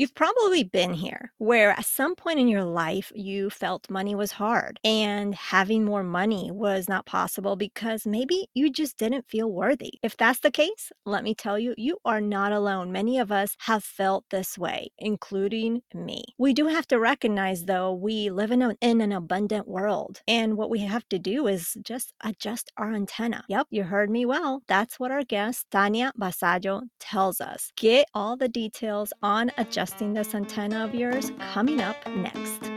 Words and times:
You've 0.00 0.14
probably 0.14 0.64
been 0.64 0.94
here 0.94 1.30
where 1.36 1.72
at 1.72 1.84
some 1.84 2.14
point 2.14 2.40
in 2.40 2.48
your 2.48 2.64
life 2.64 3.12
you 3.14 3.50
felt 3.50 3.90
money 3.90 4.14
was 4.14 4.32
hard 4.32 4.80
and 4.82 5.34
having 5.34 5.84
more 5.84 6.02
money 6.02 6.50
was 6.50 6.88
not 6.88 7.04
possible 7.04 7.54
because 7.54 8.06
maybe 8.06 8.48
you 8.54 8.70
just 8.72 8.96
didn't 8.96 9.28
feel 9.28 9.52
worthy. 9.52 9.92
If 10.02 10.16
that's 10.16 10.40
the 10.40 10.50
case, 10.50 10.90
let 11.04 11.22
me 11.22 11.34
tell 11.34 11.58
you, 11.58 11.74
you 11.76 11.98
are 12.06 12.22
not 12.22 12.50
alone. 12.50 12.90
Many 12.92 13.18
of 13.18 13.30
us 13.30 13.54
have 13.58 13.84
felt 13.84 14.24
this 14.30 14.56
way, 14.56 14.88
including 14.98 15.82
me. 15.92 16.24
We 16.38 16.54
do 16.54 16.68
have 16.68 16.86
to 16.86 16.98
recognize, 16.98 17.66
though, 17.66 17.92
we 17.92 18.30
live 18.30 18.52
in, 18.52 18.62
a, 18.62 18.74
in 18.80 19.02
an 19.02 19.12
abundant 19.12 19.68
world. 19.68 20.22
And 20.26 20.56
what 20.56 20.70
we 20.70 20.78
have 20.78 21.06
to 21.10 21.18
do 21.18 21.46
is 21.46 21.76
just 21.82 22.14
adjust 22.24 22.72
our 22.78 22.94
antenna. 22.94 23.44
Yep, 23.50 23.66
you 23.68 23.82
heard 23.82 24.08
me 24.08 24.24
well. 24.24 24.62
That's 24.66 24.98
what 24.98 25.10
our 25.10 25.24
guest, 25.24 25.66
Tania 25.70 26.14
Vasallo, 26.18 26.84
tells 27.00 27.38
us. 27.42 27.70
Get 27.76 28.06
all 28.14 28.38
the 28.38 28.48
details 28.48 29.12
on 29.22 29.50
adjusting 29.58 29.89
this 29.98 30.34
antenna 30.34 30.84
of 30.84 30.94
yours 30.94 31.32
coming 31.52 31.80
up 31.80 31.96
next. 32.08 32.70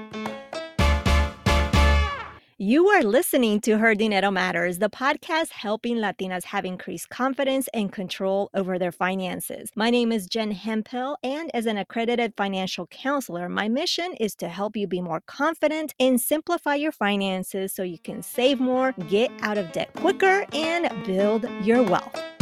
You 2.58 2.88
are 2.88 3.03
listening 3.03 3.59
to 3.62 3.77
Her 3.77 3.94
Dinero 3.94 4.31
Matters, 4.31 4.80
the 4.80 4.89
podcast 4.89 5.49
helping 5.49 5.98
Latinas 5.98 6.45
have 6.45 6.63
increased 6.63 7.09
confidence 7.09 7.67
and 7.73 7.91
control 7.91 8.49
over 8.53 8.80
their 8.80 8.94
finances. 8.94 9.70
My 9.76 9.89
name 9.89 10.13
is 10.13 10.27
Jen 10.27 10.52
Hemphill, 10.52 11.17
and 11.23 11.52
as 11.53 11.66
an 11.66 11.77
accredited 11.77 12.34
financial 12.38 12.88
counselor, 12.88 13.50
my 13.50 13.67
mission 13.67 14.14
is 14.14 14.34
to 14.36 14.48
help 14.48 14.77
you 14.77 14.88
be 14.88 15.02
more 15.02 15.22
confident 15.27 15.94
and 16.00 16.22
simplify 16.22 16.75
your 16.75 16.94
finances 16.94 17.73
so 17.73 17.84
you 17.84 18.00
can 18.00 18.22
save 18.22 18.61
more, 18.61 18.94
get 19.09 19.30
out 19.41 19.58
of 19.58 19.72
debt 19.73 19.91
quicker, 19.95 20.45
and 20.53 20.89
build 21.05 21.50
your 21.64 21.84
wealth. 21.84 22.33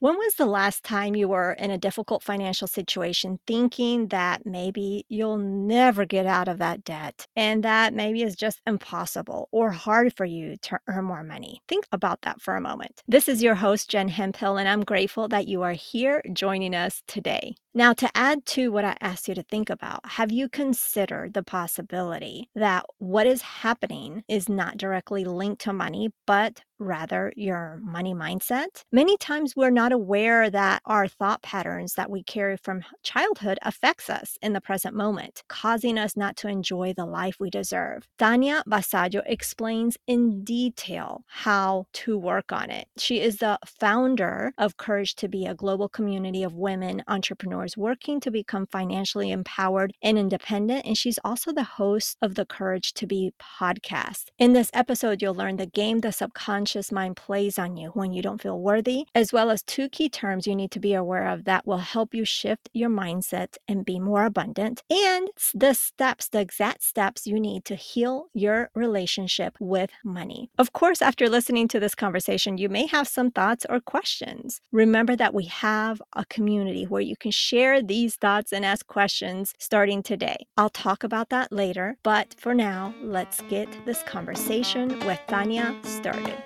When 0.00 0.14
was 0.14 0.34
the 0.34 0.46
last 0.46 0.84
time 0.84 1.16
you 1.16 1.26
were 1.26 1.54
in 1.54 1.72
a 1.72 1.76
difficult 1.76 2.22
financial 2.22 2.68
situation 2.68 3.40
thinking 3.48 4.08
that 4.08 4.46
maybe 4.46 5.04
you'll 5.08 5.38
never 5.38 6.04
get 6.04 6.24
out 6.24 6.46
of 6.46 6.58
that 6.58 6.84
debt 6.84 7.26
and 7.34 7.64
that 7.64 7.92
maybe 7.92 8.22
it's 8.22 8.36
just 8.36 8.60
impossible 8.64 9.48
or 9.50 9.72
hard 9.72 10.16
for 10.16 10.24
you 10.24 10.56
to 10.58 10.78
earn 10.86 11.06
more 11.06 11.24
money? 11.24 11.62
Think 11.66 11.88
about 11.90 12.22
that 12.22 12.40
for 12.40 12.54
a 12.54 12.60
moment. 12.60 13.02
This 13.08 13.28
is 13.28 13.42
your 13.42 13.56
host, 13.56 13.90
Jen 13.90 14.06
Hemphill, 14.06 14.56
and 14.56 14.68
I'm 14.68 14.84
grateful 14.84 15.26
that 15.28 15.48
you 15.48 15.62
are 15.62 15.72
here 15.72 16.22
joining 16.32 16.76
us 16.76 17.02
today. 17.08 17.56
Now, 17.74 17.92
to 17.92 18.08
add 18.14 18.46
to 18.46 18.72
what 18.72 18.84
I 18.84 18.96
asked 19.00 19.28
you 19.28 19.34
to 19.34 19.42
think 19.42 19.70
about, 19.70 20.00
have 20.04 20.32
you 20.32 20.48
considered 20.48 21.34
the 21.34 21.42
possibility 21.42 22.48
that 22.54 22.84
what 22.98 23.26
is 23.26 23.42
happening 23.42 24.24
is 24.26 24.48
not 24.48 24.78
directly 24.78 25.24
linked 25.24 25.62
to 25.62 25.72
money, 25.72 26.10
but 26.26 26.62
rather 26.78 27.32
your 27.36 27.80
money 27.82 28.14
mindset. 28.14 28.84
Many 28.92 29.16
times 29.16 29.54
we're 29.56 29.70
not 29.70 29.92
aware 29.92 30.50
that 30.50 30.82
our 30.84 31.08
thought 31.08 31.42
patterns 31.42 31.94
that 31.94 32.10
we 32.10 32.22
carry 32.22 32.56
from 32.56 32.84
childhood 33.02 33.58
affects 33.62 34.08
us 34.08 34.38
in 34.42 34.52
the 34.52 34.60
present 34.60 34.94
moment, 34.94 35.42
causing 35.48 35.98
us 35.98 36.16
not 36.16 36.36
to 36.36 36.48
enjoy 36.48 36.94
the 36.96 37.06
life 37.06 37.36
we 37.40 37.50
deserve. 37.50 38.06
Tania 38.18 38.62
Vasallo 38.68 39.22
explains 39.26 39.96
in 40.06 40.44
detail 40.44 41.24
how 41.26 41.86
to 41.92 42.16
work 42.16 42.52
on 42.52 42.70
it. 42.70 42.86
She 42.96 43.20
is 43.20 43.38
the 43.38 43.58
founder 43.66 44.52
of 44.58 44.76
Courage 44.76 45.14
to 45.16 45.28
Be, 45.28 45.46
a 45.46 45.54
global 45.54 45.88
community 45.88 46.42
of 46.42 46.54
women 46.54 47.02
entrepreneurs 47.08 47.67
working 47.76 48.20
to 48.20 48.30
become 48.30 48.66
financially 48.66 49.30
empowered 49.30 49.92
and 50.02 50.18
independent, 50.18 50.86
and 50.86 50.96
she's 50.96 51.18
also 51.24 51.52
the 51.52 51.64
host 51.64 52.16
of 52.22 52.34
the 52.34 52.46
Courage 52.46 52.94
to 52.94 53.06
Be 53.06 53.32
podcast. 53.40 54.26
In 54.38 54.52
this 54.52 54.70
episode, 54.74 55.20
you'll 55.22 55.34
learn 55.34 55.56
the 55.56 55.66
game 55.66 56.00
the 56.00 56.12
subconscious 56.12 56.68
subconscious 56.68 56.92
mind 56.92 57.16
plays 57.16 57.58
on 57.58 57.76
you 57.76 57.90
when 57.90 58.12
you 58.12 58.22
don't 58.22 58.40
feel 58.40 58.60
worthy, 58.60 59.06
as 59.14 59.32
well 59.32 59.50
as 59.50 59.62
two 59.62 59.88
key 59.88 60.08
terms 60.08 60.46
you 60.46 60.54
need 60.54 60.70
to 60.70 60.80
be 60.80 60.94
aware 60.94 61.28
of 61.28 61.44
that 61.44 61.66
will 61.66 61.78
help 61.78 62.14
you 62.14 62.24
shift 62.24 62.68
your 62.72 62.90
mindset 62.90 63.56
and 63.66 63.84
be 63.84 63.98
more 63.98 64.24
abundant, 64.24 64.82
and 64.90 65.28
the 65.54 65.74
steps, 65.74 66.28
the 66.28 66.40
exact 66.40 66.82
steps 66.82 67.26
you 67.26 67.40
need 67.40 67.64
to 67.64 67.74
heal 67.74 68.26
your 68.34 68.70
relationship 68.74 69.56
with 69.60 69.90
money. 70.04 70.50
Of 70.58 70.72
course, 70.72 71.02
after 71.02 71.28
listening 71.28 71.68
to 71.68 71.80
this 71.80 71.94
conversation, 71.94 72.58
you 72.58 72.68
may 72.68 72.86
have 72.86 73.08
some 73.08 73.30
thoughts 73.30 73.66
or 73.68 73.80
questions. 73.80 74.60
Remember 74.72 75.16
that 75.16 75.34
we 75.34 75.46
have 75.46 76.00
a 76.14 76.24
community 76.26 76.84
where 76.84 77.02
you 77.02 77.16
can 77.16 77.30
share 77.48 77.80
these 77.80 78.16
thoughts 78.16 78.52
and 78.52 78.64
ask 78.64 78.86
questions 78.86 79.54
starting 79.58 80.02
today. 80.02 80.36
I'll 80.58 80.68
talk 80.68 81.02
about 81.02 81.30
that 81.30 81.50
later, 81.50 81.96
but 82.02 82.34
for 82.38 82.52
now, 82.52 82.94
let's 83.02 83.40
get 83.48 83.68
this 83.86 84.02
conversation 84.02 85.00
with 85.06 85.20
Tania 85.28 85.74
started. 85.82 86.36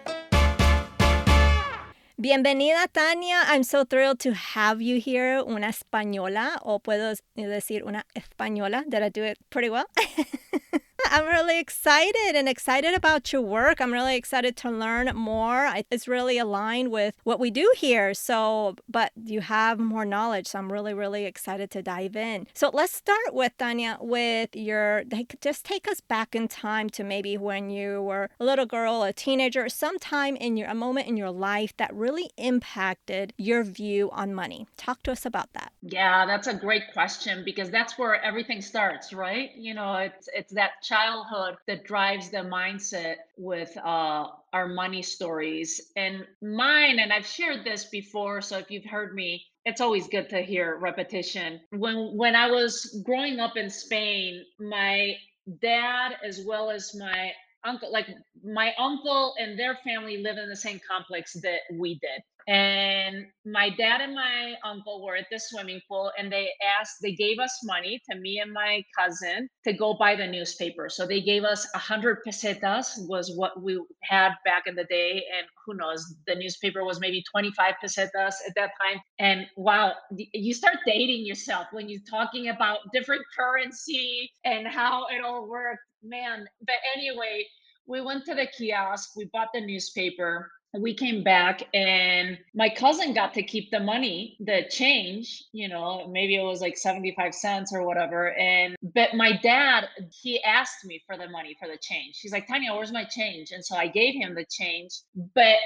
Bienvenida, 2.20 2.86
Tania. 2.92 3.42
I'm 3.46 3.64
so 3.64 3.84
thrilled 3.84 4.20
to 4.20 4.32
have 4.32 4.80
you 4.80 5.00
here. 5.00 5.42
Una 5.44 5.68
española, 5.68 6.58
o 6.62 6.78
puedo 6.78 7.16
decir 7.36 7.82
una 7.84 8.04
española. 8.14 8.84
Did 8.88 9.02
I 9.02 9.08
do 9.08 9.24
it 9.24 9.38
pretty 9.50 9.70
well? 9.70 9.86
I'm 11.10 11.26
really 11.26 11.58
excited 11.58 12.34
and 12.34 12.48
excited 12.48 12.94
about 12.94 13.32
your 13.32 13.42
work. 13.42 13.80
I'm 13.80 13.92
really 13.92 14.16
excited 14.16 14.56
to 14.58 14.70
learn 14.70 15.14
more. 15.14 15.72
It's 15.90 16.08
really 16.08 16.38
aligned 16.38 16.90
with 16.90 17.14
what 17.24 17.40
we 17.40 17.50
do 17.50 17.70
here. 17.76 18.14
So, 18.14 18.76
but 18.88 19.12
you 19.24 19.40
have 19.40 19.78
more 19.78 20.04
knowledge. 20.04 20.48
So 20.48 20.58
I'm 20.58 20.72
really, 20.72 20.94
really 20.94 21.24
excited 21.24 21.70
to 21.72 21.82
dive 21.82 22.16
in. 22.16 22.46
So 22.54 22.70
let's 22.72 22.94
start 22.94 23.32
with 23.32 23.52
Tania 23.58 23.98
with 24.00 24.54
your, 24.54 25.04
just 25.40 25.64
take 25.64 25.88
us 25.88 26.00
back 26.00 26.34
in 26.34 26.48
time 26.48 26.90
to 26.90 27.04
maybe 27.04 27.36
when 27.36 27.70
you 27.70 28.02
were 28.02 28.30
a 28.38 28.44
little 28.44 28.66
girl, 28.66 29.02
a 29.02 29.12
teenager, 29.12 29.68
sometime 29.68 30.36
in 30.36 30.56
your, 30.56 30.68
a 30.68 30.74
moment 30.74 31.08
in 31.08 31.16
your 31.16 31.30
life 31.30 31.76
that 31.78 31.92
really 31.94 32.30
impacted 32.36 33.32
your 33.38 33.62
view 33.64 34.10
on 34.12 34.34
money. 34.34 34.66
Talk 34.76 35.02
to 35.04 35.12
us 35.12 35.26
about 35.26 35.52
that. 35.54 35.72
Yeah, 35.82 36.26
that's 36.26 36.46
a 36.46 36.54
great 36.54 36.92
question 36.92 37.42
because 37.44 37.70
that's 37.70 37.98
where 37.98 38.22
everything 38.22 38.60
starts, 38.60 39.12
right? 39.12 39.50
You 39.56 39.74
know, 39.74 39.94
it's, 39.96 40.28
it's 40.34 40.52
that 40.52 40.82
childhood 40.92 41.56
that 41.66 41.84
drives 41.84 42.30
the 42.30 42.38
mindset 42.38 43.16
with 43.38 43.74
uh, 43.78 44.26
our 44.52 44.68
money 44.68 45.02
stories. 45.02 45.80
And 45.96 46.26
mine, 46.42 46.98
and 46.98 47.12
I've 47.12 47.26
shared 47.26 47.64
this 47.64 47.86
before, 47.86 48.42
so 48.42 48.58
if 48.58 48.70
you've 48.70 48.84
heard 48.84 49.14
me, 49.14 49.42
it's 49.64 49.80
always 49.80 50.06
good 50.08 50.28
to 50.30 50.42
hear 50.42 50.76
repetition. 50.78 51.60
When 51.70 52.16
when 52.16 52.34
I 52.36 52.50
was 52.50 53.02
growing 53.06 53.40
up 53.40 53.56
in 53.56 53.70
Spain, 53.70 54.44
my 54.58 55.14
dad 55.60 56.16
as 56.24 56.42
well 56.44 56.70
as 56.70 56.94
my 56.94 57.32
uncle 57.64 57.90
like 57.92 58.08
my 58.44 58.72
uncle 58.78 59.34
and 59.38 59.58
their 59.58 59.78
family 59.84 60.18
live 60.18 60.36
in 60.36 60.48
the 60.48 60.56
same 60.56 60.80
complex 60.88 61.32
that 61.34 61.60
we 61.72 61.94
did 61.94 62.22
and 62.48 63.26
my 63.44 63.70
dad 63.70 64.00
and 64.00 64.14
my 64.14 64.54
uncle 64.64 65.04
were 65.04 65.16
at 65.16 65.26
the 65.30 65.38
swimming 65.38 65.80
pool 65.88 66.10
and 66.18 66.32
they 66.32 66.48
asked 66.78 66.96
they 67.02 67.12
gave 67.12 67.38
us 67.38 67.58
money 67.64 68.00
to 68.10 68.18
me 68.18 68.40
and 68.40 68.52
my 68.52 68.82
cousin 68.98 69.48
to 69.64 69.72
go 69.72 69.94
buy 69.94 70.14
the 70.16 70.26
newspaper. 70.26 70.88
So 70.88 71.06
they 71.06 71.20
gave 71.20 71.44
us 71.44 71.66
a 71.74 71.78
hundred 71.78 72.18
pesetas 72.26 72.86
was 73.08 73.32
what 73.36 73.62
we 73.62 73.80
had 74.02 74.32
back 74.44 74.64
in 74.66 74.74
the 74.74 74.84
day 74.84 75.22
and 75.36 75.46
who 75.66 75.74
knows 75.74 76.14
the 76.26 76.34
newspaper 76.34 76.84
was 76.84 77.00
maybe 77.00 77.22
25 77.30 77.74
pesetas 77.82 78.34
at 78.46 78.54
that 78.56 78.70
time. 78.80 79.00
And 79.18 79.46
wow 79.56 79.92
you 80.10 80.54
start 80.54 80.76
dating 80.86 81.26
yourself 81.26 81.66
when 81.72 81.88
you're 81.88 82.00
talking 82.10 82.48
about 82.48 82.78
different 82.92 83.22
currency 83.36 84.30
and 84.44 84.66
how 84.66 85.06
it 85.06 85.24
all 85.24 85.48
worked. 85.48 85.80
Man 86.02 86.46
but 86.60 86.74
anyway 86.96 87.44
we 87.86 88.00
went 88.00 88.24
to 88.24 88.34
the 88.34 88.46
kiosk 88.58 89.10
we 89.16 89.28
bought 89.32 89.48
the 89.54 89.60
newspaper 89.60 90.50
we 90.78 90.94
came 90.94 91.22
back 91.22 91.62
and 91.74 92.38
my 92.54 92.68
cousin 92.68 93.12
got 93.12 93.34
to 93.34 93.42
keep 93.42 93.70
the 93.70 93.80
money 93.80 94.36
the 94.40 94.62
change 94.70 95.44
you 95.52 95.68
know 95.68 96.08
maybe 96.08 96.34
it 96.34 96.42
was 96.42 96.60
like 96.60 96.76
75 96.76 97.34
cents 97.34 97.72
or 97.74 97.84
whatever 97.86 98.32
and 98.34 98.76
but 98.94 99.14
my 99.14 99.32
dad 99.42 99.88
he 100.22 100.42
asked 100.42 100.84
me 100.84 101.02
for 101.06 101.16
the 101.16 101.28
money 101.28 101.56
for 101.58 101.68
the 101.68 101.78
change. 101.80 102.18
He's 102.20 102.32
like 102.32 102.46
Tania 102.46 102.74
where's 102.74 102.92
my 102.92 103.04
change? 103.04 103.50
And 103.52 103.64
so 103.64 103.76
i 103.76 103.86
gave 103.86 104.14
him 104.14 104.34
the 104.34 104.46
change 104.50 104.92
but 105.34 105.56